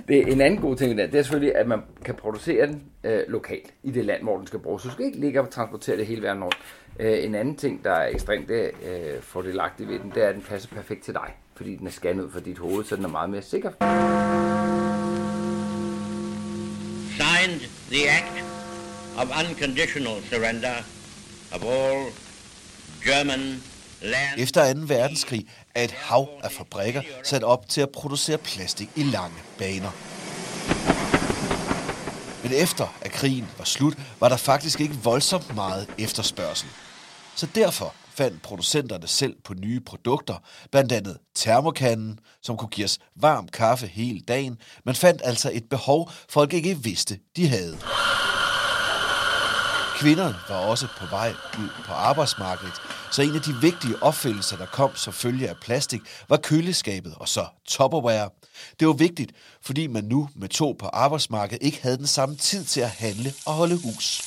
Det 0.08 0.18
er 0.18 0.32
en 0.32 0.40
anden 0.40 0.60
god 0.60 0.76
ting, 0.76 0.92
i 0.92 0.96
det 0.96 1.14
er 1.14 1.22
selvfølgelig, 1.22 1.56
at 1.56 1.66
man 1.66 1.80
kan 2.04 2.14
producere 2.14 2.66
den 2.66 2.82
øh, 3.04 3.20
lokalt 3.28 3.74
i 3.82 3.90
det 3.90 4.04
land, 4.04 4.22
hvor 4.22 4.36
den 4.36 4.46
skal 4.46 4.58
bruges. 4.58 4.82
Så 4.82 4.88
du 4.88 4.94
skal 4.94 5.06
ikke 5.06 5.20
ligge 5.20 5.40
og 5.40 5.50
transportere 5.50 5.96
det 5.96 6.06
hele 6.06 6.22
verden 6.22 6.42
rundt. 6.42 6.58
Øh, 7.00 7.24
en 7.24 7.34
anden 7.34 7.56
ting, 7.56 7.84
der 7.84 7.92
er 7.92 8.08
ekstremt 8.08 8.50
øh, 8.50 8.68
fordelagtig 9.20 9.88
ved 9.88 9.98
den, 9.98 10.12
det 10.14 10.24
er, 10.24 10.28
at 10.28 10.34
den 10.34 10.42
passer 10.42 10.68
perfekt 10.68 11.04
til 11.04 11.14
dig. 11.14 11.34
Fordi 11.56 11.76
den 11.76 11.86
er 11.86 11.90
scannet 11.90 12.24
ud 12.24 12.30
for 12.30 12.40
dit 12.40 12.58
hoved, 12.58 12.84
så 12.84 12.96
den 12.96 13.04
er 13.04 13.08
meget 13.08 13.30
mere 13.30 13.42
sikker. 13.42 13.70
signed 17.16 17.60
the 17.90 18.08
act 18.08 18.42
of 19.16 19.30
unconditional 19.38 20.20
surrender 20.22 20.76
of 21.52 21.62
all 21.62 22.10
German. 23.04 23.60
Efter 24.38 24.74
2. 24.74 24.80
verdenskrig 24.82 25.46
er 25.74 25.84
et 25.84 25.90
hav 25.90 26.28
af 26.42 26.52
fabrikker 26.52 27.02
sat 27.22 27.42
op 27.42 27.68
til 27.68 27.80
at 27.80 27.90
producere 27.90 28.38
plastik 28.38 28.88
i 28.96 29.02
lange 29.02 29.36
baner. 29.58 29.90
Men 32.42 32.52
efter 32.52 32.96
at 33.02 33.10
krigen 33.10 33.48
var 33.58 33.64
slut, 33.64 33.94
var 34.20 34.28
der 34.28 34.36
faktisk 34.36 34.80
ikke 34.80 34.94
voldsomt 34.94 35.54
meget 35.54 35.86
efterspørgsel. 35.98 36.68
Så 37.34 37.46
derfor 37.54 37.94
fandt 38.14 38.42
producenterne 38.42 39.06
selv 39.06 39.36
på 39.44 39.54
nye 39.54 39.80
produkter, 39.80 40.34
blandt 40.70 40.92
andet 40.92 41.18
termokanden, 41.34 42.18
som 42.42 42.56
kunne 42.56 42.68
give 42.68 42.84
os 42.84 42.98
varm 43.16 43.48
kaffe 43.48 43.86
hele 43.86 44.20
dagen. 44.20 44.58
Man 44.84 44.94
fandt 44.94 45.22
altså 45.24 45.50
et 45.54 45.64
behov, 45.70 46.10
folk 46.28 46.52
ikke 46.52 46.78
vidste, 46.82 47.18
de 47.36 47.48
havde. 47.48 47.78
Kvinderne 49.96 50.36
var 50.48 50.56
også 50.56 50.86
på 50.98 51.06
vej 51.06 51.34
ud 51.58 51.68
på 51.86 51.92
arbejdsmarkedet, 51.92 52.74
så 53.14 53.22
en 53.22 53.34
af 53.34 53.40
de 53.40 53.54
vigtige 53.60 54.02
opfindelser, 54.02 54.56
der 54.56 54.66
kom 54.66 54.90
som 54.94 55.12
følge 55.12 55.48
af 55.48 55.56
plastik, 55.56 56.00
var 56.28 56.36
køleskabet 56.36 57.14
og 57.16 57.28
så 57.28 57.46
Tupperware. 57.66 58.30
Det 58.80 58.88
var 58.88 58.94
vigtigt, 58.94 59.32
fordi 59.62 59.86
man 59.86 60.04
nu 60.04 60.28
med 60.36 60.48
to 60.48 60.76
på 60.78 60.86
arbejdsmarkedet 60.86 61.62
ikke 61.62 61.82
havde 61.82 61.96
den 61.96 62.06
samme 62.06 62.36
tid 62.36 62.64
til 62.64 62.80
at 62.80 62.90
handle 62.90 63.32
og 63.46 63.52
holde 63.52 63.76
hus. 63.76 64.22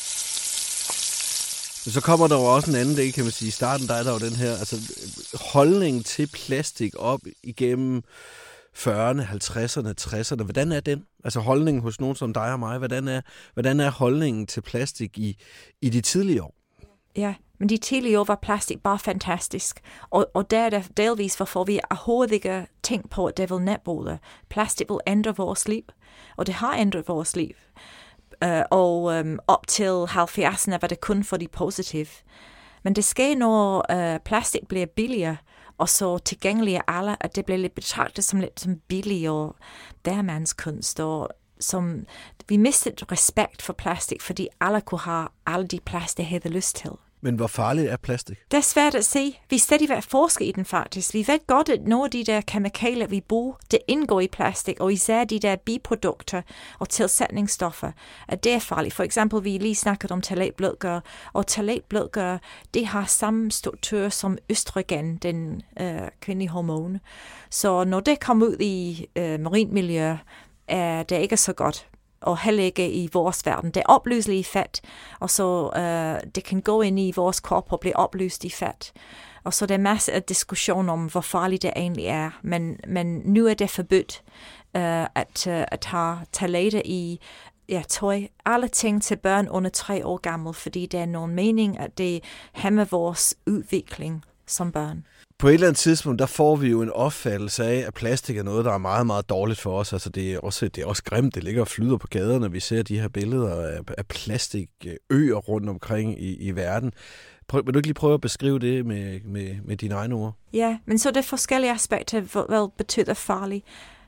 Så 1.93 2.01
kommer 2.01 2.27
der 2.27 2.35
jo 2.35 2.43
også 2.43 2.71
en 2.71 2.77
anden 2.77 2.97
del, 2.97 3.13
kan 3.13 3.23
man 3.23 3.31
sige. 3.31 3.47
I 3.47 3.51
starten 3.51 3.87
der 3.87 3.93
er 3.93 4.03
der 4.03 4.11
jo 4.11 4.19
den 4.19 4.35
her 4.35 4.51
altså, 4.51 4.93
holdning 5.33 6.05
til 6.05 6.27
plastik 6.27 6.93
op 6.97 7.19
igennem 7.43 8.03
40'erne, 8.77 9.21
50'erne, 9.21 9.93
60'erne. 10.01 10.43
Hvordan 10.43 10.71
er 10.71 10.79
den? 10.79 11.03
Altså 11.23 11.39
holdningen 11.39 11.81
hos 11.81 11.99
nogen 11.99 12.15
som 12.15 12.33
dig 12.33 12.53
og 12.53 12.59
mig. 12.59 12.77
Hvordan 12.77 13.07
er, 13.07 13.21
hvordan 13.53 13.79
er 13.79 13.91
holdningen 13.91 14.47
til 14.47 14.61
plastik 14.61 15.17
i, 15.17 15.37
i 15.81 15.89
de 15.89 16.01
tidlige 16.01 16.43
år? 16.43 16.53
Ja, 17.15 17.35
men 17.59 17.69
de 17.69 17.77
tidlige 17.77 18.19
år 18.19 18.23
var 18.23 18.35
plastik 18.35 18.83
bare 18.83 18.99
fantastisk. 18.99 19.79
Og, 20.09 20.27
og 20.33 20.51
der 20.51 20.59
er 20.59 20.81
delvis, 20.97 21.35
hvorfor 21.35 21.63
vi 21.63 21.79
overhovedet 21.91 22.33
ikke 22.33 22.49
har 22.49 22.67
tænkt 22.83 23.09
på, 23.09 23.25
at 23.25 23.37
det 23.37 23.49
vil 23.49 23.61
netbole. 23.61 24.19
Plastik 24.49 24.89
vil 24.89 24.99
ændre 25.07 25.35
vores 25.35 25.67
liv, 25.67 25.83
og 26.37 26.47
det 26.47 26.55
har 26.55 26.75
ændret 26.75 27.07
vores 27.07 27.35
liv. 27.35 27.53
Uh, 28.45 28.61
og 28.71 29.03
um, 29.03 29.39
op 29.47 29.67
til 29.67 30.03
70'erne 30.03 30.77
var 30.81 30.87
det 30.89 31.01
kun 31.01 31.23
for 31.23 31.37
de 31.37 31.47
positive. 31.47 32.07
Men 32.83 32.93
det 32.95 33.03
sker, 33.03 33.35
når 33.35 33.85
uh, 33.93 34.21
plastik 34.25 34.67
bliver 34.67 34.85
billigere, 34.85 35.37
og 35.77 35.89
så 35.89 36.17
tilgængelige 36.17 36.81
alle, 36.87 37.23
at 37.23 37.35
det 37.35 37.45
bliver 37.45 37.57
lidt 37.57 37.75
betragtet 37.75 38.23
som 38.23 38.39
lidt 38.39 38.59
som 38.59 38.79
billig 38.87 39.29
og 39.29 39.55
dermandskunst, 40.05 40.99
og 40.99 41.29
som 41.59 42.05
vi 42.47 42.57
mistede 42.57 43.05
respekt 43.11 43.61
for 43.61 43.73
plastik, 43.73 44.21
fordi 44.21 44.47
alle 44.61 44.81
kunne 44.81 44.99
have 44.99 45.27
alle 45.45 45.67
de 45.67 45.79
plast, 45.79 46.17
de 46.17 46.23
havde 46.23 46.49
lyst 46.49 46.75
til. 46.75 46.91
Men 47.21 47.35
hvor 47.35 47.47
farligt 47.47 47.89
er 47.89 47.97
plastik? 47.97 48.37
Det 48.51 48.57
er 48.57 48.61
svært 48.61 48.95
at 48.95 49.05
se. 49.05 49.39
Vi 49.49 49.55
er 49.55 49.59
stadig 49.59 49.89
ved 49.89 49.95
at 49.95 50.03
forske 50.03 50.45
i 50.45 50.51
den 50.51 50.65
faktisk. 50.65 51.13
Vi 51.13 51.25
ved 51.27 51.47
godt, 51.47 51.69
at 51.69 51.81
nogle 51.87 52.05
af 52.05 52.11
de 52.11 52.23
der 52.23 52.41
kemikalier, 52.41 53.07
vi 53.07 53.21
bruger, 53.21 53.55
det 53.71 53.79
indgår 53.87 54.19
i 54.19 54.27
plastik, 54.27 54.79
og 54.79 54.93
især 54.93 55.23
de 55.23 55.39
der 55.39 55.55
biprodukter 55.55 56.41
og 56.79 56.89
tilsætningsstoffer, 56.89 57.91
at 58.27 58.43
det 58.43 58.53
er 58.53 58.59
farligt. 58.59 58.93
For 58.93 59.03
eksempel, 59.03 59.43
vi 59.43 59.57
lige 59.57 59.75
snakket 59.75 60.11
om 60.11 60.21
talatblødgør, 60.21 60.99
og 61.33 61.47
talatblødgør, 61.47 62.37
det 62.73 62.87
har 62.87 63.05
samme 63.05 63.51
struktur 63.51 64.09
som 64.09 64.37
østrogen, 64.49 65.17
den 65.17 65.61
øh, 65.81 66.01
kvindelige 66.21 66.49
hormon. 66.49 66.99
Så 67.49 67.83
når 67.83 67.99
det 67.99 68.19
kommer 68.19 68.45
ud 68.45 68.57
i 68.59 69.05
øh, 69.15 69.39
marinmiljø, 69.39 70.15
er 70.67 71.03
det 71.03 71.21
ikke 71.21 71.37
så 71.37 71.53
godt 71.53 71.87
og 72.21 72.39
heller 72.39 72.63
ikke 72.63 72.91
i 72.91 73.09
vores 73.13 73.45
verden. 73.45 73.71
Det 73.71 73.77
er 73.77 73.85
opløseligt 73.85 74.47
i 74.47 74.51
fat, 74.51 74.81
og 75.19 75.29
så 75.29 75.71
øh, 75.75 76.31
det 76.35 76.43
kan 76.43 76.61
gå 76.61 76.81
ind 76.81 76.99
i 76.99 77.13
vores 77.15 77.39
krop 77.39 77.73
og 77.73 77.79
blive 77.79 77.95
opløst 77.95 78.43
i 78.43 78.49
fat. 78.49 78.93
Og 79.43 79.53
så 79.53 79.65
der 79.65 79.73
er 79.73 79.79
masser 79.79 80.13
af 80.13 80.23
diskussion 80.23 80.89
om, 80.89 81.05
hvor 81.05 81.21
farligt 81.21 81.61
det 81.61 81.73
egentlig 81.75 82.05
er, 82.05 82.31
men, 82.41 82.77
men 82.87 83.21
nu 83.25 83.47
er 83.47 83.53
det 83.53 83.69
forbudt 83.69 84.23
øh, 84.75 85.03
at, 85.15 85.47
øh, 85.47 85.63
at 85.71 85.85
have 85.85 86.17
talater 86.31 86.81
i 86.85 87.19
ja, 87.69 87.83
tøj, 87.89 88.21
alle 88.45 88.67
ting 88.67 89.03
til 89.03 89.15
børn 89.15 89.47
under 89.47 89.69
tre 89.69 90.05
år 90.05 90.17
gammel, 90.17 90.53
fordi 90.53 90.85
der 90.85 90.99
er 90.99 91.05
nogen 91.05 91.35
mening, 91.35 91.79
at 91.79 91.97
det 91.97 92.23
hæmmer 92.53 92.85
vores 92.85 93.35
udvikling 93.47 94.25
som 94.47 94.71
børn. 94.71 95.05
På 95.39 95.47
et 95.47 95.53
eller 95.53 95.67
andet 95.67 95.79
tidspunkt, 95.79 96.19
der 96.19 96.25
får 96.25 96.55
vi 96.55 96.67
jo 96.67 96.81
en 96.81 96.89
opfattelse 96.89 97.65
af, 97.65 97.83
at 97.87 97.93
plastik 97.93 98.37
er 98.37 98.43
noget, 98.43 98.65
der 98.65 98.73
er 98.73 98.77
meget, 98.77 99.05
meget 99.07 99.29
dårligt 99.29 99.59
for 99.59 99.79
os. 99.79 99.93
Altså, 99.93 100.09
det 100.09 100.33
er 100.33 100.39
også, 100.39 100.67
det 100.67 100.81
er 100.81 100.85
også 100.85 101.03
grimt. 101.03 101.35
Det 101.35 101.43
ligger 101.43 101.61
og 101.61 101.67
flyder 101.67 101.97
på 101.97 102.07
gaderne. 102.07 102.51
Vi 102.51 102.59
ser 102.59 102.83
de 102.83 102.99
her 102.99 103.07
billeder 103.07 103.61
af, 103.61 103.79
af 103.97 104.05
plastikøer 104.05 105.35
rundt 105.35 105.69
omkring 105.69 106.21
i, 106.21 106.35
i 106.35 106.51
verden. 106.51 106.91
Prøv, 107.47 107.65
vil 107.65 107.73
du 107.73 107.79
ikke 107.79 107.87
lige 107.87 107.93
prøve 107.93 108.13
at 108.13 108.21
beskrive 108.21 108.59
det 108.59 108.85
med, 108.85 109.19
med, 109.25 109.55
med 109.65 109.77
dine 109.77 109.95
egne 109.95 110.15
ord? 110.15 110.33
Ja, 110.53 110.77
men 110.85 110.99
så 110.99 111.09
er 111.09 111.13
det 111.13 111.25
forskellige 111.25 111.73
aspekter, 111.73 112.21
hvad 112.21 112.69
betyder 112.77 113.13
farlig. 113.13 113.63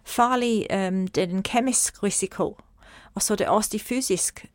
Farlig, 0.05 0.67
øhm, 0.71 1.07
det 1.07 1.23
er 1.23 1.27
den 1.27 1.43
kemisk 1.43 2.03
risiko, 2.03 2.57
og 3.15 3.21
så 3.21 3.33
er 3.33 3.37
det 3.37 3.47
også 3.47 3.69
de 3.73 3.79
fysisk 3.79 4.45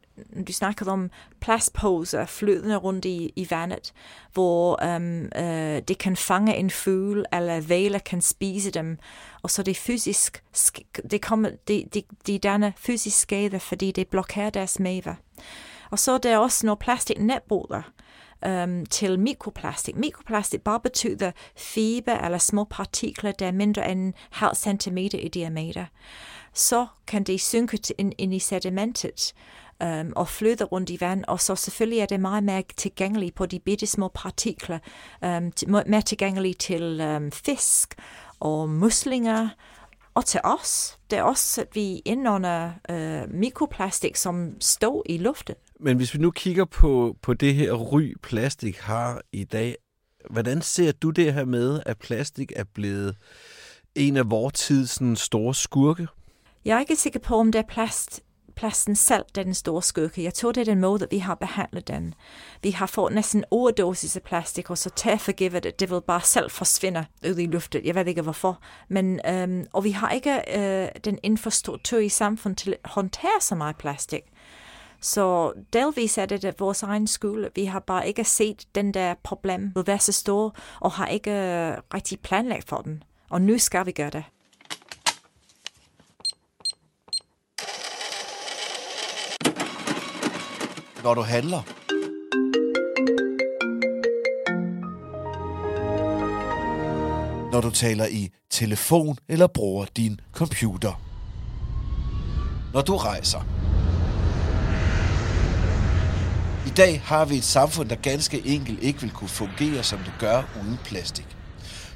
du 0.46 0.53
snakkede 0.53 0.90
om 0.90 1.11
plastposer 1.40 2.27
flydende 2.27 2.77
rundt 2.77 3.05
i, 3.05 3.33
i 3.37 3.46
vandet, 3.50 3.92
hvor 4.33 4.85
um, 4.96 5.22
uh, 5.38 5.79
det 5.88 5.98
kan 5.98 6.16
fange 6.16 6.57
en 6.57 6.70
fugl, 6.70 7.24
eller 7.33 7.61
valer 7.61 7.98
kan 7.98 8.20
spise 8.20 8.70
dem, 8.70 8.98
og 9.42 9.50
så 9.50 9.62
det 9.62 9.77
fysisk, 9.77 10.42
det 11.11 11.22
kommer, 11.22 11.50
de, 11.68 11.85
de, 11.94 12.03
de 12.27 12.38
danner 12.38 12.72
fysisk 12.77 13.18
skade, 13.18 13.61
fordi 13.61 13.92
det 13.92 14.09
blokerer 14.09 14.50
deres 14.50 14.81
mave. 14.81 15.16
Og 15.90 15.98
så 15.98 16.12
er 16.12 16.18
der 16.18 16.38
også 16.38 16.66
noget 16.66 16.79
plastik 16.79 17.20
netbruder 17.20 17.83
um, 18.46 18.50
øhm, 18.50 18.87
til 18.87 19.18
mikroplastik. 19.20 19.96
Mikroplastik 19.96 20.61
bare 20.61 20.81
betyder 20.81 21.31
fiber 21.57 22.14
eller 22.14 22.38
små 22.38 22.64
partikler, 22.64 23.33
der 23.33 23.46
er 23.46 23.53
mindre 23.53 23.90
end 23.90 24.12
halv 24.31 24.55
centimeter 24.55 25.18
i 25.18 25.29
diameter. 25.29 25.85
Så 26.55 26.87
kan 27.07 27.25
de 27.25 27.38
synke 27.38 27.79
ind, 27.99 28.12
ind 28.19 28.35
i 28.35 28.38
sedimentet, 28.38 29.35
um, 29.85 30.12
og 30.17 30.29
flyde 30.29 30.64
rundt 30.64 30.90
i 30.90 31.01
vand, 31.01 31.25
og 31.29 31.40
så 31.40 31.57
selvfølgelig 31.57 31.99
er 31.99 32.07
det 32.07 32.21
meget 32.21 32.45
mere 32.45 32.62
tilgængeligt 32.77 33.35
på 33.35 33.47
de 33.47 33.61
bitte 33.61 33.87
små 33.87 34.09
partikler, 34.14 34.79
um, 35.23 35.53
mere 35.87 36.03
tilgængeligt 36.03 36.61
til 36.61 37.01
um, 37.01 37.33
fisk 37.33 37.95
og 38.40 38.69
muslinger, 38.69 39.49
og 40.14 40.25
til 40.25 40.40
os. 40.45 40.99
Det 41.11 41.19
er 41.19 41.23
også, 41.23 41.61
at 41.61 41.69
vi 41.75 42.03
indånder 42.05 42.73
uh, 42.93 43.35
mikroplastik, 43.35 44.17
som 44.17 44.61
står 44.61 45.03
i 45.07 45.19
luften. 45.19 45.55
Men 45.81 45.97
hvis 45.97 46.14
vi 46.14 46.19
nu 46.19 46.31
kigger 46.31 46.64
på, 46.64 47.17
på 47.23 47.35
det 47.35 47.55
her 47.55 47.73
ry, 47.73 48.14
plastik 48.23 48.79
har 48.79 49.23
i 49.33 49.45
dag, 49.45 49.77
hvordan 50.31 50.62
ser 50.62 50.93
du 50.93 51.11
det 51.11 51.35
her 51.35 51.45
med, 51.45 51.81
at 51.87 51.99
plastik 51.99 52.53
er 52.57 52.64
blevet 52.75 53.17
en 53.95 54.17
af 54.17 54.31
vores 54.31 54.55
tids 54.55 55.21
store 55.21 55.55
skurke? 55.55 56.07
Jeg 56.64 56.77
er 56.77 56.81
ikke 56.81 56.96
sikker 56.96 57.20
på, 57.20 57.37
om 57.37 57.53
det 57.53 57.59
er 57.59 57.62
plast, 57.62 58.20
plasten 58.57 58.96
selv, 58.96 59.24
der 59.35 59.40
er 59.40 59.44
den 59.44 59.55
store 59.55 59.83
skurke. 59.83 60.24
Jeg 60.24 60.35
tror, 60.35 60.53
det 60.53 60.61
er 60.61 60.64
den 60.64 60.81
måde, 60.81 61.07
vi 61.11 61.18
har 61.18 61.35
behandlet 61.35 61.88
den. 61.88 62.14
Vi 62.62 62.70
har 62.70 62.87
fået 62.87 63.14
næsten 63.14 63.44
overdosis 63.50 64.16
af 64.16 64.22
plastik, 64.22 64.70
og 64.70 64.79
så 64.79 64.90
til 64.90 65.18
forgivet 65.18 65.62
det, 65.62 65.81
det 65.81 65.90
vil 65.90 66.00
bare 66.07 66.20
selv 66.20 66.50
forsvinde 66.50 67.07
ud 67.31 67.38
i 67.38 67.46
luften. 67.46 67.85
Jeg 67.85 67.94
ved 67.94 68.07
ikke 68.07 68.22
hvorfor. 68.22 68.61
Men, 68.88 69.20
øhm, 69.29 69.66
og 69.72 69.85
vi 69.85 69.90
har 69.90 70.11
ikke 70.11 70.59
øh, 70.59 70.88
den 71.05 71.18
infrastruktur 71.22 71.98
i 71.98 72.09
samfundet 72.09 72.59
til 72.59 72.77
at 72.85 72.90
håndtere 72.90 73.40
så 73.40 73.55
meget 73.55 73.77
plastik. 73.77 74.22
Så 75.00 75.53
delvis 75.72 76.18
er 76.18 76.27
det, 76.27 76.42
det 76.42 76.61
vores 76.61 76.83
egen 76.83 77.07
skyld. 77.07 77.46
Vi 77.55 77.64
har 77.64 77.81
bare 77.81 78.09
ikke 78.09 78.24
set 78.24 78.64
den 78.74 78.94
der 78.94 79.14
problem 79.22 79.72
vil 79.74 79.87
være 79.87 79.98
så 79.98 80.12
stor, 80.12 80.57
og 80.81 80.92
har 80.92 81.07
ikke 81.07 81.31
øh, 81.31 81.77
rigtig 81.94 82.20
planlagt 82.20 82.68
for 82.68 82.77
den. 82.77 83.03
Og 83.31 83.42
nu 83.42 83.59
skal 83.59 83.87
vi 83.87 83.92
gøre 83.92 84.11
det. 84.11 84.24
Når 91.05 91.14
du 91.14 91.21
handler, 91.23 91.62
når 97.53 97.61
du 97.61 97.71
taler 97.71 98.07
i 98.07 98.31
telefon 98.51 99.19
eller 99.29 99.47
bruger 99.47 99.87
din 99.97 100.21
computer. 100.33 101.01
Når 102.73 102.81
du 102.81 102.97
rejser. 102.97 103.40
I 106.67 106.71
dag 106.77 107.01
har 107.01 107.25
vi 107.25 107.37
et 107.37 107.45
samfund, 107.45 107.88
der 107.88 107.97
ganske 107.97 108.47
enkelt 108.47 108.83
ikke 108.83 109.01
vil 109.01 109.11
kunne 109.11 109.29
fungere, 109.29 109.83
som 109.83 109.99
det 109.99 110.12
gør 110.19 110.43
uden 110.62 110.79
plastik. 110.85 111.37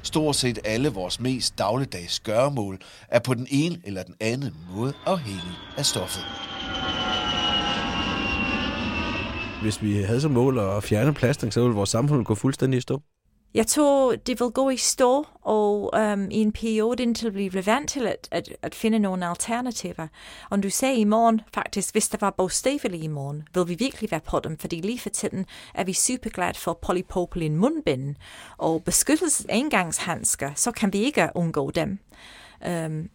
Stort 0.03 0.35
set 0.35 0.59
alle 0.65 0.89
vores 0.89 1.19
mest 1.19 1.57
dagligdags 1.57 2.19
gøremål 2.19 2.79
er 3.07 3.19
på 3.19 3.33
den 3.33 3.47
ene 3.49 3.77
eller 3.83 4.03
den 4.03 4.15
anden 4.19 4.55
måde 4.75 4.93
afhængig 5.05 5.57
af 5.77 5.85
stoffet. 5.85 6.48
Hvis 9.61 9.81
vi 9.81 10.01
havde 10.01 10.21
som 10.21 10.31
mål 10.31 10.59
at 10.59 10.83
fjerne 10.83 11.13
plastik, 11.13 11.51
så 11.51 11.61
ville 11.61 11.75
vores 11.75 11.89
samfund 11.89 12.25
gå 12.25 12.35
fuldstændig 12.35 12.77
i 12.77 12.81
stå. 12.81 13.01
Jeg 13.53 13.67
tror, 13.67 14.15
det 14.15 14.39
vil 14.39 14.49
gå 14.49 14.69
i 14.69 14.77
stå, 14.77 15.25
og 15.41 15.93
um, 16.13 16.31
i 16.31 16.37
en 16.37 16.51
periode 16.51 17.03
indtil 17.03 17.35
vi 17.35 17.49
bliver 17.49 17.63
vant 17.63 17.89
til 17.89 18.07
at, 18.07 18.27
at, 18.31 18.49
at 18.61 18.75
finde 18.75 18.99
nogle 18.99 19.27
alternativer. 19.27 20.07
Og 20.49 20.63
du 20.63 20.69
sagde 20.69 20.95
i 20.95 21.03
morgen, 21.03 21.41
faktisk, 21.53 21.93
hvis 21.93 22.09
der 22.09 22.17
var 22.21 22.29
bogstaveligt 22.37 23.03
i 23.03 23.07
morgen, 23.07 23.43
vil 23.53 23.67
vi 23.67 23.75
virkelig 23.79 24.11
være 24.11 24.19
på 24.19 24.39
dem, 24.43 24.57
fordi 24.57 24.75
lige 24.75 24.99
for 24.99 25.09
tiden 25.09 25.45
er 25.73 25.83
vi 25.83 25.93
super 25.93 26.29
glade 26.29 26.57
for 26.57 26.79
polypropylen 26.81 27.57
mundbind 27.57 28.15
og 28.57 28.83
beskyttelses 28.83 29.45
engangshandsker, 29.49 30.51
så 30.55 30.71
kan 30.71 30.93
vi 30.93 30.97
ikke 30.97 31.29
undgå 31.35 31.71
dem. 31.71 31.99
Um, 32.67 33.09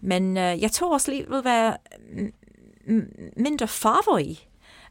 men 0.00 0.36
øh, 0.36 0.62
jeg 0.62 0.70
tror 0.72 0.92
også 0.92 1.10
lige 1.10 1.28
vil 1.28 1.44
være 1.44 1.76
mindre 3.36 3.68
farver 3.68 4.18
i. 4.18 4.48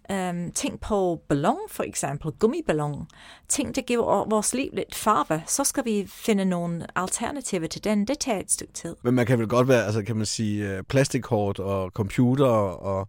Um, 0.09 0.51
tænk 0.51 0.81
på 0.81 1.21
ballon 1.29 1.57
for 1.69 1.83
eksempel, 1.83 2.31
gummiballon. 2.31 3.07
Ting, 3.47 3.75
der 3.75 3.81
giver 3.81 4.29
vores 4.29 4.53
liv 4.53 4.69
lidt 4.73 4.95
farve. 4.95 5.43
Så 5.47 5.63
skal 5.63 5.85
vi 5.85 6.05
finde 6.07 6.45
nogle 6.45 6.87
alternativer 6.95 7.67
til 7.67 7.83
den. 7.83 8.07
Det 8.07 8.19
tager 8.19 8.39
et 8.39 8.51
stykke 8.51 8.73
tid. 8.73 8.95
Men 9.03 9.13
man 9.13 9.25
kan 9.25 9.39
vel 9.39 9.47
godt 9.47 9.67
være, 9.67 9.85
altså 9.85 10.03
kan 10.03 10.15
man 10.15 10.25
sige, 10.25 10.69
øh, 10.69 10.83
plastikkort 10.83 11.59
og 11.59 11.89
computer 11.89 12.45
og 12.45 13.07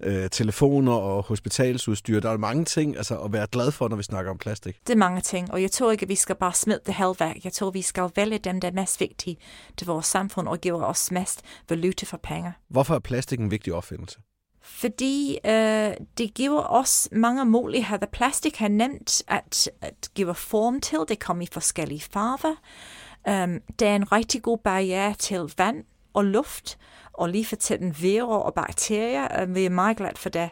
øh, 0.00 0.30
telefoner 0.30 0.92
og 0.92 1.22
hospitalsudstyr. 1.22 2.20
Der 2.20 2.30
er 2.30 2.36
mange 2.36 2.64
ting 2.64 2.96
altså, 2.96 3.18
at 3.18 3.32
være 3.32 3.46
glad 3.46 3.70
for, 3.70 3.88
når 3.88 3.96
vi 3.96 4.02
snakker 4.02 4.30
om 4.30 4.38
plastik. 4.38 4.80
Det 4.86 4.92
er 4.92 4.98
mange 4.98 5.20
ting, 5.20 5.52
og 5.52 5.62
jeg 5.62 5.70
tror 5.70 5.90
ikke, 5.90 6.02
at 6.02 6.08
vi 6.08 6.14
skal 6.14 6.34
bare 6.34 6.54
smide 6.54 6.80
det 6.86 6.94
hele 6.94 7.14
væk. 7.20 7.44
Jeg 7.44 7.52
tror, 7.52 7.70
vi 7.70 7.82
skal 7.82 8.10
vælge 8.16 8.38
dem, 8.38 8.60
der 8.60 8.68
er 8.68 8.72
mest 8.72 9.00
vigtige 9.00 9.36
til 9.76 9.86
vores 9.86 10.06
samfund 10.06 10.48
og 10.48 10.58
giver 10.58 10.84
os 10.84 11.10
mest 11.10 11.42
valuta 11.68 12.06
for 12.06 12.20
penge. 12.22 12.52
Hvorfor 12.68 12.94
er 12.94 12.98
plastik 12.98 13.40
en 13.40 13.50
vigtig 13.50 13.74
opfindelse? 13.74 14.18
Fordi 14.62 15.38
øh, 15.44 15.94
det 16.18 16.34
giver 16.34 16.62
os 16.72 17.08
mange 17.12 17.44
muligheder. 17.44 18.06
Plastik 18.06 18.56
har 18.56 18.68
nemt 18.68 19.22
at, 19.28 19.70
at 19.80 20.10
give 20.14 20.34
form 20.34 20.80
til. 20.80 20.98
Det 21.08 21.18
kommer 21.18 21.42
i 21.42 21.48
forskellige 21.52 22.00
farver. 22.00 22.54
Øhm, 23.28 23.52
um, 23.52 23.60
det 23.78 23.88
er 23.88 23.96
en 23.96 24.12
rigtig 24.12 24.42
god 24.42 24.58
barriere 24.58 25.14
til 25.14 25.52
vand 25.58 25.84
og 26.12 26.24
luft, 26.24 26.78
og 27.12 27.28
lige 27.28 27.44
for 27.44 27.56
tiden 27.56 27.96
virer 28.00 28.26
og 28.26 28.54
bakterier. 28.54 29.42
Um, 29.42 29.54
vi 29.54 29.64
er 29.64 29.70
meget 29.70 29.96
glade 29.96 30.16
for 30.16 30.28
det. 30.28 30.50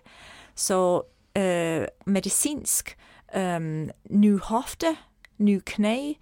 Så 0.54 1.02
øh, 1.38 1.86
medicinsk, 2.06 2.96
øhm, 3.36 3.82
um, 3.82 3.90
ny 4.10 4.40
hofte, 4.40 4.96
ny 5.38 5.60
knæ, 5.66 6.12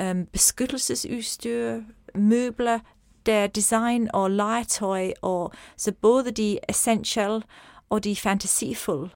um, 0.00 0.26
beskyttelsesudstyr, 0.26 1.80
møbler, 2.14 2.78
der 3.26 3.46
design 3.46 4.08
og 4.14 4.30
legetøj, 4.30 5.12
og 5.22 5.52
så 5.76 5.92
både 6.02 6.30
de 6.30 6.58
essential 6.68 7.42
og 7.90 8.04
de 8.04 8.16
fantasifulde. 8.16 9.10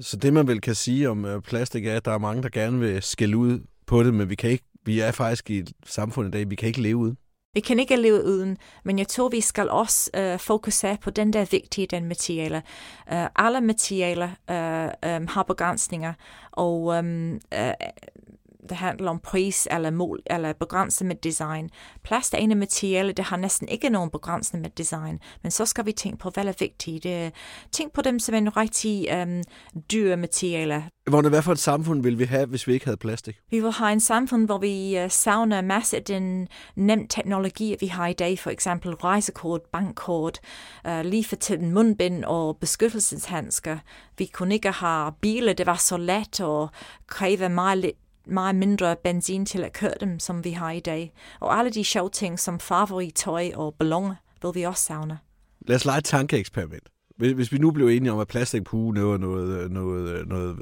Så 0.00 0.16
det 0.16 0.32
man 0.32 0.46
vel 0.46 0.60
kan 0.60 0.74
sige 0.74 1.10
om 1.10 1.24
øh, 1.24 1.42
plastik 1.42 1.86
er, 1.86 1.96
at 1.96 2.04
der 2.04 2.12
er 2.12 2.18
mange, 2.18 2.42
der 2.42 2.48
gerne 2.48 2.78
vil 2.78 3.02
skælde 3.02 3.36
ud 3.36 3.60
på 3.86 4.02
det, 4.02 4.14
men 4.14 4.30
vi 4.30 4.34
kan 4.34 4.50
ikke, 4.50 4.64
vi 4.84 5.00
er 5.00 5.12
faktisk 5.12 5.50
i 5.50 5.58
et 5.58 5.72
samfund 5.86 6.28
i 6.28 6.30
dag, 6.30 6.50
vi 6.50 6.54
kan 6.54 6.66
ikke 6.68 6.82
leve 6.82 6.96
uden. 6.96 7.16
Vi 7.54 7.60
kan 7.60 7.78
ikke 7.78 7.96
leve 7.96 8.24
uden, 8.24 8.58
men 8.84 8.98
jeg 8.98 9.08
tror, 9.08 9.28
vi 9.28 9.40
skal 9.40 9.70
også 9.70 10.10
uh, 10.18 10.40
fokusere 10.40 10.96
på 11.02 11.10
den 11.10 11.32
der 11.32 11.44
vigtige 11.50 11.86
den 11.86 12.04
materialer. 12.04 12.60
Uh, 13.12 13.26
alle 13.36 13.60
materialer 13.60 14.28
uh, 14.28 15.16
um, 15.16 15.26
har 15.26 15.42
begrænsninger, 15.42 16.12
og 16.52 16.80
um, 16.82 17.32
uh, 17.34 17.70
det 18.68 18.76
handler 18.76 19.10
om 19.10 19.18
pris 19.18 19.68
eller 19.70 19.90
mål 19.90 20.22
eller 20.26 20.52
begrænset 20.52 21.06
med 21.06 21.16
design. 21.16 21.70
Plast 22.04 22.34
er 22.34 22.38
en 22.38 22.50
af 22.50 22.56
materialer, 22.56 23.12
der 23.12 23.22
har 23.22 23.36
næsten 23.36 23.68
ikke 23.68 23.88
nogen 23.88 24.10
begrænsning 24.10 24.62
med 24.62 24.70
design, 24.70 25.20
men 25.42 25.50
så 25.50 25.66
skal 25.66 25.86
vi 25.86 25.92
tænke 25.92 26.18
på, 26.18 26.30
hvad 26.30 26.44
er 26.44 26.52
vigtigt. 26.58 27.02
Det, 27.02 27.32
tænk 27.72 27.92
på 27.92 28.02
dem 28.02 28.18
som 28.18 28.34
en 28.34 28.56
rigtig 28.56 29.22
um, 29.22 29.42
dyre 29.92 30.16
materialer. 30.16 30.82
Hvordan, 31.10 31.30
hvad 31.30 31.42
for 31.42 31.52
et 31.52 31.58
samfund 31.58 32.02
vil 32.02 32.18
vi 32.18 32.24
have, 32.24 32.46
hvis 32.46 32.66
vi 32.66 32.72
ikke 32.72 32.84
havde 32.84 32.96
plastik? 32.96 33.36
Vi 33.50 33.60
vil 33.60 33.72
have 33.72 33.92
en 33.92 34.00
samfund, 34.00 34.46
hvor 34.46 34.58
vi 34.58 35.04
uh, 35.04 35.10
savner 35.10 35.60
masse 35.60 35.96
af 35.96 36.02
den 36.04 36.48
nem 36.76 37.08
teknologi, 37.08 37.76
vi 37.80 37.86
har 37.86 38.06
i 38.06 38.12
dag, 38.12 38.38
for 38.38 38.50
eksempel 38.50 38.94
rejsekort, 38.94 39.60
bankkort, 39.72 40.38
uh, 40.88 41.00
lige 41.00 41.24
for 41.24 41.36
tiden 41.36 41.72
mundbind 41.72 42.24
og 42.24 42.56
beskyttelseshandsker. 42.60 43.78
Vi 44.18 44.26
kunne 44.26 44.54
ikke 44.54 44.70
have 44.70 45.12
biler, 45.20 45.52
det 45.52 45.66
var 45.66 45.76
så 45.76 45.96
let 45.96 46.40
og 46.40 46.70
kræve 47.06 47.48
meget 47.48 47.78
lidt 47.78 47.96
meget 48.26 48.54
mindre 48.54 48.96
benzin 49.04 49.46
til 49.46 49.64
at 49.64 49.72
køre 49.72 49.94
dem, 50.00 50.20
som 50.20 50.44
vi 50.44 50.50
har 50.50 50.70
i 50.70 50.80
dag. 50.80 51.12
Og 51.40 51.58
alle 51.58 51.70
de 51.70 51.84
sjove 51.84 52.10
ting, 52.10 52.38
som 52.38 52.60
farverige 52.60 53.10
tøj 53.10 53.50
og 53.54 53.74
balloner, 53.74 54.14
vil 54.42 54.50
vi 54.54 54.62
også 54.62 54.82
savne. 54.82 55.18
Lad 55.60 55.76
os 55.76 55.84
lege 55.84 55.98
et 55.98 56.04
tankeeksperiment. 56.04 56.88
Hvis 57.16 57.52
vi 57.52 57.58
nu 57.58 57.70
blev 57.70 57.86
enige 57.86 58.12
om, 58.12 58.18
at 58.18 58.28
plastik 58.28 58.64
på 58.64 58.76
noget, 58.76 59.20
noget, 59.20 59.70
noget, 59.70 60.28
noget, 60.28 60.58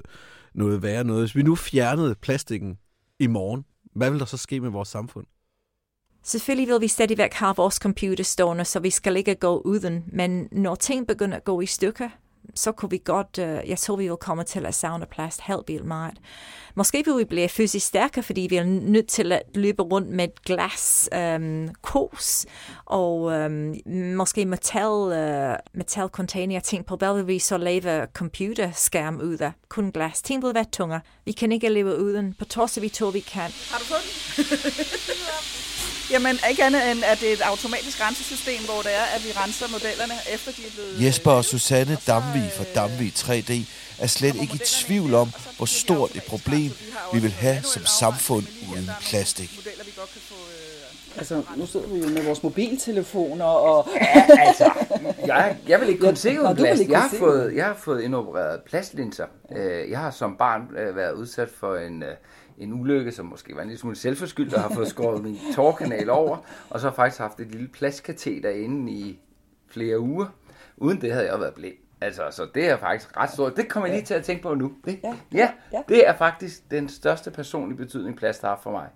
noget 0.54 0.82
værre 0.82 1.04
noget. 1.04 1.22
Hvis 1.22 1.36
vi 1.36 1.42
nu 1.42 1.54
fjernede 1.54 2.14
plastikken 2.14 2.78
i 3.18 3.26
morgen, 3.26 3.64
hvad 3.94 4.10
vil 4.10 4.20
der 4.20 4.26
så 4.26 4.36
ske 4.36 4.60
med 4.60 4.70
vores 4.70 4.88
samfund? 4.88 5.26
Selvfølgelig 6.22 6.68
vil 6.68 6.80
vi 6.80 6.88
stadigvæk 6.88 7.32
have 7.32 7.56
vores 7.56 7.74
computer 7.74 8.24
stående, 8.24 8.64
så 8.64 8.80
vi 8.80 8.90
skal 8.90 9.16
ikke 9.16 9.34
gå 9.34 9.58
uden. 9.58 10.04
Men 10.12 10.48
når 10.52 10.74
ting 10.74 11.06
begynder 11.06 11.36
at 11.36 11.44
gå 11.44 11.60
i 11.60 11.66
stykker, 11.66 12.08
så 12.54 12.72
kunne 12.72 12.90
vi 12.90 13.00
godt, 13.04 13.38
uh, 13.38 13.68
jeg 13.68 13.78
tror, 13.78 13.96
vi 13.96 14.08
vil 14.08 14.16
komme 14.16 14.44
til 14.44 14.66
at 14.66 14.74
savne 14.74 15.06
plast 15.06 15.40
helt 15.40 15.62
vildt 15.68 15.84
meget. 15.86 16.14
Måske 16.76 17.04
vil 17.04 17.18
vi 17.18 17.24
blive 17.24 17.48
fysisk 17.48 17.86
stærkere, 17.86 18.22
fordi 18.22 18.40
vi 18.40 18.56
er 18.56 18.64
nødt 18.64 19.08
til 19.08 19.32
at 19.32 19.42
løbe 19.54 19.82
rundt 19.82 20.08
med 20.08 20.24
et 20.24 20.42
glas 20.44 21.08
um, 21.36 21.68
kos 21.82 22.46
og 22.84 23.20
um, 23.20 23.74
måske 24.16 24.44
metal, 24.44 24.90
uh, 24.90 25.56
metal 25.74 26.08
container. 26.08 26.54
Jeg 26.54 26.62
tænker 26.62 26.84
på, 26.86 26.96
hvad 26.96 27.14
vil 27.14 27.26
vi 27.26 27.38
så 27.38 27.58
lave 27.58 28.06
computerskærm 28.14 29.20
ud 29.20 29.38
af? 29.38 29.52
Kun 29.68 29.92
glas. 29.92 30.22
Ting 30.22 30.44
vil 30.44 30.54
være 30.54 30.64
tungere. 30.72 31.00
Vi 31.24 31.32
kan 31.32 31.52
ikke 31.52 31.68
leve 31.68 31.98
uden. 31.98 32.34
På 32.38 32.44
trods 32.44 32.76
af 32.76 32.82
vi 32.82 32.88
tror, 32.88 33.10
vi 33.10 33.20
kan. 33.20 33.50
Har 33.70 33.78
du 33.78 33.84
fundet? 33.84 35.70
Jamen, 36.10 36.38
ikke 36.50 36.64
andet 36.64 36.90
end, 36.90 37.04
at 37.04 37.20
det 37.20 37.28
er 37.28 37.32
et 37.32 37.40
automatisk 37.40 38.00
rensesystem, 38.00 38.64
hvor 38.64 38.82
det 38.82 38.94
er, 38.94 39.04
at 39.16 39.24
vi 39.24 39.30
renser 39.36 39.68
modellerne, 39.72 40.14
efter 40.34 40.52
de 40.52 40.62
er 40.66 40.70
blevet... 40.74 41.04
Jesper 41.04 41.30
og 41.30 41.44
Susanne 41.44 41.98
Damvig 42.06 42.50
fra 42.56 42.64
Damvig 42.74 43.12
3D 43.16 43.52
er 43.98 44.06
slet 44.06 44.34
ikke 44.42 44.54
i 44.54 44.58
tvivl 44.58 45.14
om, 45.14 45.28
hvor 45.56 45.66
stort 45.66 46.16
et 46.16 46.22
problem 46.22 46.70
vi 47.12 47.18
vil 47.18 47.30
have 47.32 47.62
som 47.62 47.86
samfund 47.86 48.44
uden 48.72 48.90
plastik. 49.00 49.60
Altså, 51.16 51.42
nu 51.56 51.66
sidder 51.66 51.86
vi 51.86 51.98
jo 51.98 52.08
med 52.08 52.24
vores 52.24 52.42
mobiltelefoner 52.42 53.44
og... 53.44 53.88
Ja, 53.94 54.26
altså, 54.46 54.72
jeg, 55.26 55.56
jeg 55.68 55.80
vil 55.80 55.88
ikke 55.88 56.00
kunne 56.00 56.16
se 56.16 56.40
uden 56.40 56.56
plast. 56.56 56.82
Jeg 56.88 57.02
har, 57.02 57.16
fået, 57.18 57.54
jeg 57.56 57.64
har 57.64 57.74
fået 57.74 58.02
indopereret 58.02 58.60
plastlinser. 58.66 59.26
Øh, 59.56 59.90
jeg 59.90 59.98
har 59.98 60.10
som 60.10 60.36
barn 60.36 60.62
øh, 60.78 60.96
været 60.96 61.12
udsat 61.12 61.48
for 61.60 61.76
en 61.76 62.02
øh, 62.02 62.08
en 62.58 62.72
ulykke, 62.72 63.12
som 63.12 63.26
måske 63.26 63.56
var 63.56 63.62
en 63.62 63.68
lille 63.68 63.80
smule 63.80 63.96
selvforskyldt, 63.96 64.54
og 64.54 64.60
har 64.60 64.68
fået 64.68 64.88
skåret 64.88 65.22
min 65.22 65.38
tårkanal 65.54 66.10
over, 66.10 66.36
og 66.70 66.80
så 66.80 66.86
har 66.86 66.90
jeg 66.90 66.96
faktisk 66.96 67.18
haft 67.20 67.40
et 67.40 67.46
lille 67.46 67.68
plastkateter 67.68 68.50
inde 68.50 68.92
i 68.92 69.20
flere 69.68 70.00
uger. 70.00 70.26
Uden 70.76 71.00
det 71.00 71.12
havde 71.12 71.26
jeg 71.30 71.40
været 71.40 71.54
blind. 71.54 71.76
Altså, 72.00 72.22
så 72.30 72.48
det 72.54 72.68
er 72.68 72.76
faktisk 72.76 73.16
ret 73.16 73.30
stort. 73.30 73.56
Det 73.56 73.68
kommer 73.68 73.86
jeg 73.86 73.96
lige 73.96 74.06
til 74.06 74.14
at 74.14 74.24
tænke 74.24 74.42
på 74.42 74.54
nu. 74.54 74.72
Det, 74.84 75.00
ja, 75.04 75.16
ja, 75.32 75.50
ja, 75.72 75.82
det 75.88 76.08
er 76.08 76.16
faktisk 76.16 76.70
den 76.70 76.88
største 76.88 77.30
personlige 77.30 77.78
betydning, 77.78 78.16
plast 78.16 78.42
har 78.42 78.60
for 78.62 78.70
mig. 78.70 78.88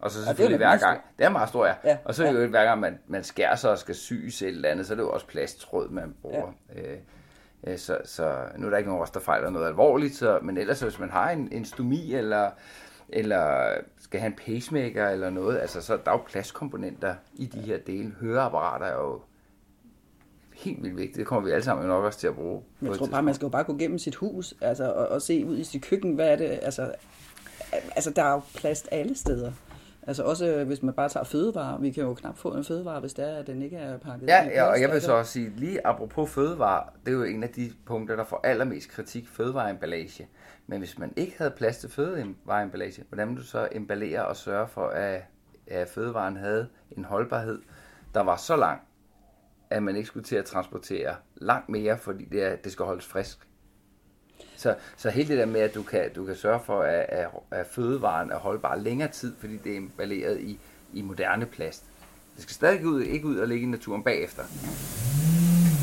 Og 0.00 0.10
så 0.10 0.24
selvfølgelig 0.24 0.56
hver 0.56 0.76
gang, 0.76 1.00
det 1.18 1.24
er 1.24 1.28
meget 1.28 1.48
stort, 1.48 1.68
ja. 1.68 1.90
ja 1.90 1.96
og 2.04 2.14
så 2.14 2.24
er 2.24 2.32
det 2.32 2.42
jo 2.42 2.48
hver 2.48 2.64
gang, 2.64 2.80
man, 2.80 2.98
man 3.06 3.24
skærer 3.24 3.56
sig 3.56 3.70
og 3.70 3.78
skal 3.78 3.94
syes 3.94 4.42
et 4.42 4.48
eller 4.48 4.68
andet, 4.68 4.86
så 4.86 4.94
er 4.94 4.96
det 4.96 5.02
jo 5.02 5.10
også 5.10 5.26
plasttråd, 5.26 5.88
man 5.90 6.14
bruger. 6.22 6.52
Ja. 6.74 6.92
Øh, 6.92 6.98
så, 7.76 7.98
så 8.04 8.44
nu 8.56 8.66
er 8.66 8.70
der 8.70 8.76
ikke 8.76 8.88
nogen 8.88 9.00
af 9.00 9.02
os, 9.02 9.10
der 9.10 9.20
fejler 9.20 9.50
noget 9.50 9.66
alvorligt, 9.66 10.14
så, 10.14 10.38
men 10.42 10.58
ellers 10.58 10.80
hvis 10.80 10.98
man 10.98 11.10
har 11.10 11.30
en, 11.30 11.48
en 11.52 11.64
stomi, 11.64 12.14
eller, 12.14 12.50
eller 13.08 13.74
skal 14.00 14.20
have 14.20 14.30
en 14.30 14.38
pacemaker 14.46 15.08
eller 15.08 15.30
noget, 15.30 15.58
altså 15.58 15.82
så 15.82 15.98
der 16.04 16.10
er 16.10 16.16
jo 16.16 16.22
pladskomponenter 16.26 17.14
i 17.34 17.46
de 17.46 17.60
her 17.60 17.78
dele. 17.78 18.14
Høreapparater 18.20 18.86
er 18.86 18.94
jo 18.94 19.20
helt 20.54 20.82
vildt 20.82 20.96
vigtigt. 20.96 21.16
Det 21.16 21.26
kommer 21.26 21.48
vi 21.48 21.54
alle 21.54 21.64
sammen 21.64 21.86
nok 21.86 22.04
også 22.04 22.18
til 22.18 22.26
at 22.26 22.34
bruge. 22.34 22.62
Jeg 22.82 22.94
tror 22.94 23.06
bare, 23.06 23.22
man 23.22 23.34
skal 23.34 23.46
jo 23.46 23.50
bare 23.50 23.64
gå 23.64 23.76
gennem 23.76 23.98
sit 23.98 24.14
hus 24.14 24.54
altså, 24.60 24.92
og, 24.92 25.08
og 25.08 25.22
se 25.22 25.46
ud 25.46 25.58
i 25.58 25.64
sit 25.64 25.82
køkken, 25.82 26.14
hvad 26.14 26.32
er 26.32 26.36
det, 26.36 26.58
altså, 26.62 26.94
altså 27.72 28.10
der 28.10 28.22
er 28.22 28.32
jo 28.32 28.40
plast 28.54 28.88
alle 28.90 29.16
steder. 29.16 29.52
Altså 30.08 30.22
også 30.22 30.46
øh, 30.46 30.66
hvis 30.66 30.82
man 30.82 30.94
bare 30.94 31.08
tager 31.08 31.24
fødevarer. 31.24 31.78
Vi 31.78 31.90
kan 31.90 32.04
jo 32.04 32.14
knap 32.14 32.36
få 32.36 32.54
en 32.54 32.64
fødevare, 32.64 33.00
hvis 33.00 33.14
det 33.14 33.30
er, 33.30 33.36
at 33.36 33.46
den 33.46 33.62
ikke 33.62 33.76
er 33.76 33.98
pakket 33.98 34.28
Ja, 34.28 34.44
ja 34.44 34.64
og 34.64 34.80
jeg 34.80 34.90
vil 34.90 35.00
så 35.00 35.12
også 35.12 35.32
sige, 35.32 35.52
lige 35.56 35.86
apropos 35.86 36.30
fødevare, 36.30 36.84
det 37.06 37.12
er 37.12 37.16
jo 37.16 37.22
en 37.22 37.42
af 37.42 37.48
de 37.48 37.72
punkter, 37.86 38.16
der 38.16 38.24
får 38.24 38.40
allermest 38.44 38.88
kritik, 38.88 39.28
fødevareemballage. 39.28 40.28
Men 40.66 40.78
hvis 40.78 40.98
man 40.98 41.12
ikke 41.16 41.34
havde 41.38 41.50
plads 41.50 41.78
til 41.78 41.90
fødevareemballage, 41.90 43.04
hvordan 43.08 43.28
vil 43.28 43.36
du 43.36 43.42
så 43.42 43.68
emballere 43.72 44.26
og 44.26 44.36
sørge 44.36 44.68
for, 44.68 44.86
at, 44.86 45.22
at 45.66 45.88
fødevaren 45.88 46.36
havde 46.36 46.68
en 46.90 47.04
holdbarhed, 47.04 47.58
der 48.14 48.20
var 48.20 48.36
så 48.36 48.56
lang, 48.56 48.80
at 49.70 49.82
man 49.82 49.96
ikke 49.96 50.06
skulle 50.06 50.24
til 50.24 50.36
at 50.36 50.44
transportere 50.44 51.14
langt 51.36 51.68
mere, 51.68 51.98
fordi 51.98 52.24
det, 52.24 52.42
er, 52.42 52.56
det 52.56 52.72
skal 52.72 52.84
holdes 52.84 53.06
frisk. 53.06 53.47
Så, 54.58 54.74
så 54.96 55.10
hele 55.10 55.28
det 55.28 55.38
der 55.38 55.46
med, 55.46 55.60
at 55.60 55.74
du 55.74 55.82
kan, 55.82 56.12
du 56.16 56.24
kan 56.24 56.36
sørge 56.36 56.60
for, 56.66 56.82
at, 56.82 57.06
at, 57.08 57.26
at 57.50 57.66
fødevaren 57.70 58.30
er 58.30 58.36
holdbar 58.36 58.76
længere 58.76 59.08
tid, 59.08 59.32
fordi 59.40 59.56
det 59.56 59.72
er 59.72 59.76
emballeret 59.76 60.40
i, 60.40 60.58
i 60.92 61.02
moderne 61.02 61.46
plast. 61.46 61.84
Det 62.34 62.42
skal 62.42 62.54
stadig 62.54 62.86
ud, 62.86 63.02
ikke 63.02 63.26
ud 63.26 63.36
og 63.36 63.48
ligge 63.48 63.66
i 63.66 63.70
naturen 63.70 64.02
bagefter. 64.02 64.42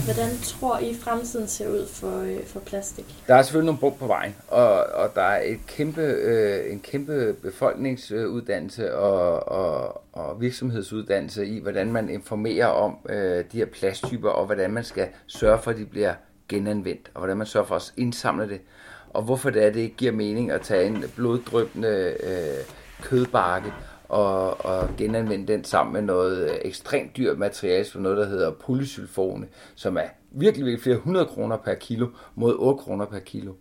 Hvordan 0.05 0.37
tror 0.43 0.79
I 0.79 0.95
fremtiden 0.95 1.47
ser 1.47 1.69
ud 1.69 1.87
for, 1.87 2.21
øh, 2.21 2.45
for 2.45 2.59
plastik? 2.59 3.23
Der 3.27 3.35
er 3.35 3.41
selvfølgelig 3.41 3.65
nogle 3.65 3.79
bump 3.79 3.99
på 3.99 4.07
vejen, 4.07 4.35
og, 4.47 4.85
og 4.85 5.15
der 5.15 5.21
er 5.21 5.41
et 5.43 5.59
kæmpe, 5.67 6.01
øh, 6.01 6.71
en 6.71 6.79
kæmpe 6.79 7.35
befolkningsuddannelse 7.41 8.95
og, 8.95 9.47
og, 9.47 10.01
og 10.13 10.41
virksomhedsuddannelse 10.41 11.45
i, 11.45 11.59
hvordan 11.59 11.91
man 11.91 12.09
informerer 12.09 12.67
om 12.67 12.97
øh, 13.09 13.45
de 13.51 13.57
her 13.57 13.65
plasttyper, 13.65 14.29
og 14.29 14.45
hvordan 14.45 14.71
man 14.71 14.83
skal 14.83 15.07
sørge 15.27 15.59
for, 15.61 15.71
at 15.71 15.77
de 15.77 15.85
bliver 15.85 16.13
genanvendt, 16.49 17.11
og 17.13 17.19
hvordan 17.19 17.37
man 17.37 17.47
sørger 17.47 17.67
for 17.67 17.75
at 17.75 17.93
indsamle 17.97 18.49
det, 18.49 18.61
og 19.09 19.23
hvorfor 19.23 19.49
det 19.49 19.65
er, 19.65 19.69
det 19.69 19.79
ikke 19.79 19.95
giver 19.95 20.11
mening 20.11 20.51
at 20.51 20.61
tage 20.61 20.87
en 20.87 21.03
bloddrøbende 21.15 22.15
øh, 22.23 22.65
kødbakke 23.01 23.73
og, 24.09 24.65
og 24.65 24.89
genanvende 24.97 25.53
den 25.53 25.63
sammen 25.63 25.93
med 25.93 26.01
noget 26.01 26.49
øh, 26.49 26.55
ekstremt 26.61 27.17
dyrt 27.17 27.37
materiale, 27.37 27.85
som 27.85 28.01
noget, 28.01 28.17
der 28.17 28.25
hedder 28.25 28.51
polysylfone, 28.51 29.47
som 29.75 29.97
er 29.97 30.07
virkelig, 30.31 30.65
virkelig 30.65 30.83
flere 30.83 30.95
100 30.95 31.25
kroner 31.25 31.57
per 31.57 31.73
kilo 31.73 32.07
mod 32.35 32.55
8 32.59 32.83
kroner 32.83 33.05
per 33.05 33.19
kilo. 33.19 33.53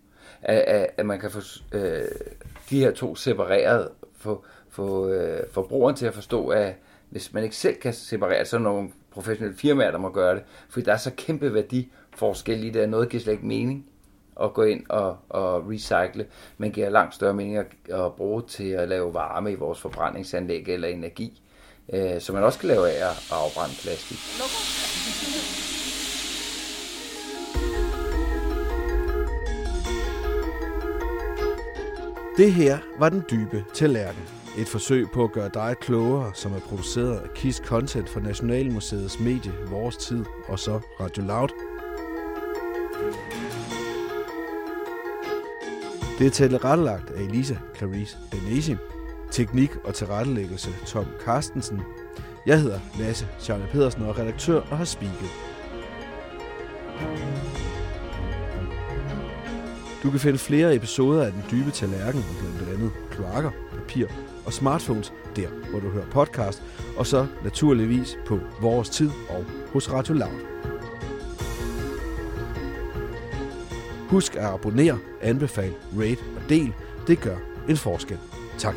At, 0.42 0.58
at, 0.58 0.90
at 0.96 1.06
man 1.06 1.20
kan 1.20 1.30
få 1.30 1.40
øh, 1.72 2.02
de 2.70 2.80
her 2.80 2.90
to 2.90 3.16
separeret, 3.16 3.88
få, 4.16 4.44
få 4.68 5.08
øh, 5.08 5.40
forbrugeren 5.52 5.96
til 5.96 6.06
at 6.06 6.14
forstå, 6.14 6.48
at 6.48 6.74
hvis 7.10 7.32
man 7.32 7.44
ikke 7.44 7.56
selv 7.56 7.76
kan 7.76 7.92
separere, 7.92 8.44
så 8.44 8.56
er 8.56 8.60
der 8.60 8.64
nogle 8.64 8.88
professionelle 9.10 9.58
firmaer, 9.58 9.90
der 9.90 9.98
må 9.98 10.10
gøre 10.10 10.34
det, 10.34 10.42
fordi 10.68 10.84
der 10.84 10.92
er 10.92 10.96
så 10.96 11.10
kæmpe 11.16 11.54
værdi 11.54 11.92
forskel 12.16 12.64
i 12.64 12.70
det, 12.70 12.80
at 12.80 12.88
noget 12.88 13.08
giver 13.08 13.22
slet 13.22 13.32
ikke 13.32 13.46
mening 13.46 13.86
at 14.42 14.54
gå 14.54 14.62
ind 14.62 14.86
og, 14.88 15.16
og 15.28 15.70
recycle, 15.70 16.26
men 16.58 16.72
giver 16.72 16.90
langt 16.90 17.14
større 17.14 17.34
mening 17.34 17.56
at, 17.56 17.66
at 17.90 18.14
bruge 18.14 18.42
til 18.42 18.68
at 18.68 18.88
lave 18.88 19.14
varme 19.14 19.52
i 19.52 19.54
vores 19.54 19.80
forbrændingsanlæg 19.80 20.68
eller 20.68 20.88
energi, 20.88 21.42
øh, 21.92 22.20
så 22.20 22.32
man 22.32 22.44
også 22.44 22.58
kan 22.58 22.68
lave 22.68 22.90
af 22.90 23.10
at 23.10 23.32
afbrænde 23.32 23.74
plastik. 23.82 24.18
Det 32.36 32.52
her 32.52 32.78
var 32.98 33.08
Den 33.08 33.22
Dybe 33.30 33.64
Tallerken. 33.74 34.22
Et 34.58 34.68
forsøg 34.68 35.06
på 35.14 35.24
at 35.24 35.32
gøre 35.32 35.50
dig 35.54 35.76
klogere, 35.80 36.34
som 36.34 36.52
er 36.52 36.60
produceret 36.60 37.20
af 37.20 37.34
KISS 37.34 37.56
Content 37.56 38.08
for 38.08 38.20
Nationalmuseets 38.20 39.20
medie 39.20 39.52
Vores 39.70 39.96
Tid 39.96 40.24
og 40.48 40.58
så 40.58 40.80
Radio 41.00 41.22
Loud. 41.22 41.73
Det 46.18 46.26
er 46.26 46.30
tilrettelagt 46.30 47.10
af 47.10 47.22
Elisa 47.22 47.54
Clarice 47.76 48.18
Danesi. 48.32 48.76
Teknik 49.30 49.70
og 49.84 49.94
tilrettelæggelse 49.94 50.70
Tom 50.86 51.06
Carstensen. 51.24 51.80
Jeg 52.46 52.60
hedder 52.60 52.80
Lasse 52.98 53.26
Charlie 53.40 53.66
Pedersen 53.72 54.02
og 54.02 54.08
er 54.08 54.18
redaktør 54.18 54.60
og 54.60 54.78
har 54.78 54.84
speaket. 54.84 55.30
Du 60.02 60.10
kan 60.10 60.20
finde 60.20 60.38
flere 60.38 60.74
episoder 60.74 61.24
af 61.24 61.32
Den 61.32 61.42
Dybe 61.50 61.70
Tallerken 61.70 62.24
om 62.28 62.54
blandt 62.56 62.74
andet 62.74 62.92
kloakker, 63.10 63.50
papir 63.74 64.06
og 64.46 64.52
smartphones 64.52 65.12
der, 65.36 65.48
hvor 65.70 65.80
du 65.80 65.88
hører 65.90 66.10
podcast, 66.10 66.62
og 66.96 67.06
så 67.06 67.26
naturligvis 67.44 68.18
på 68.26 68.40
Vores 68.60 68.88
Tid 68.88 69.10
og 69.28 69.44
hos 69.72 69.92
Radio 69.92 70.14
Loud. 70.14 70.73
Husk 74.14 74.36
at 74.36 74.44
abonnere, 74.44 74.98
anbefale, 75.22 75.74
rate 76.00 76.20
og 76.36 76.48
del. 76.48 76.72
Det 77.06 77.20
gør 77.20 77.36
en 77.68 77.76
forskel. 77.76 78.18
Tak. 78.58 78.74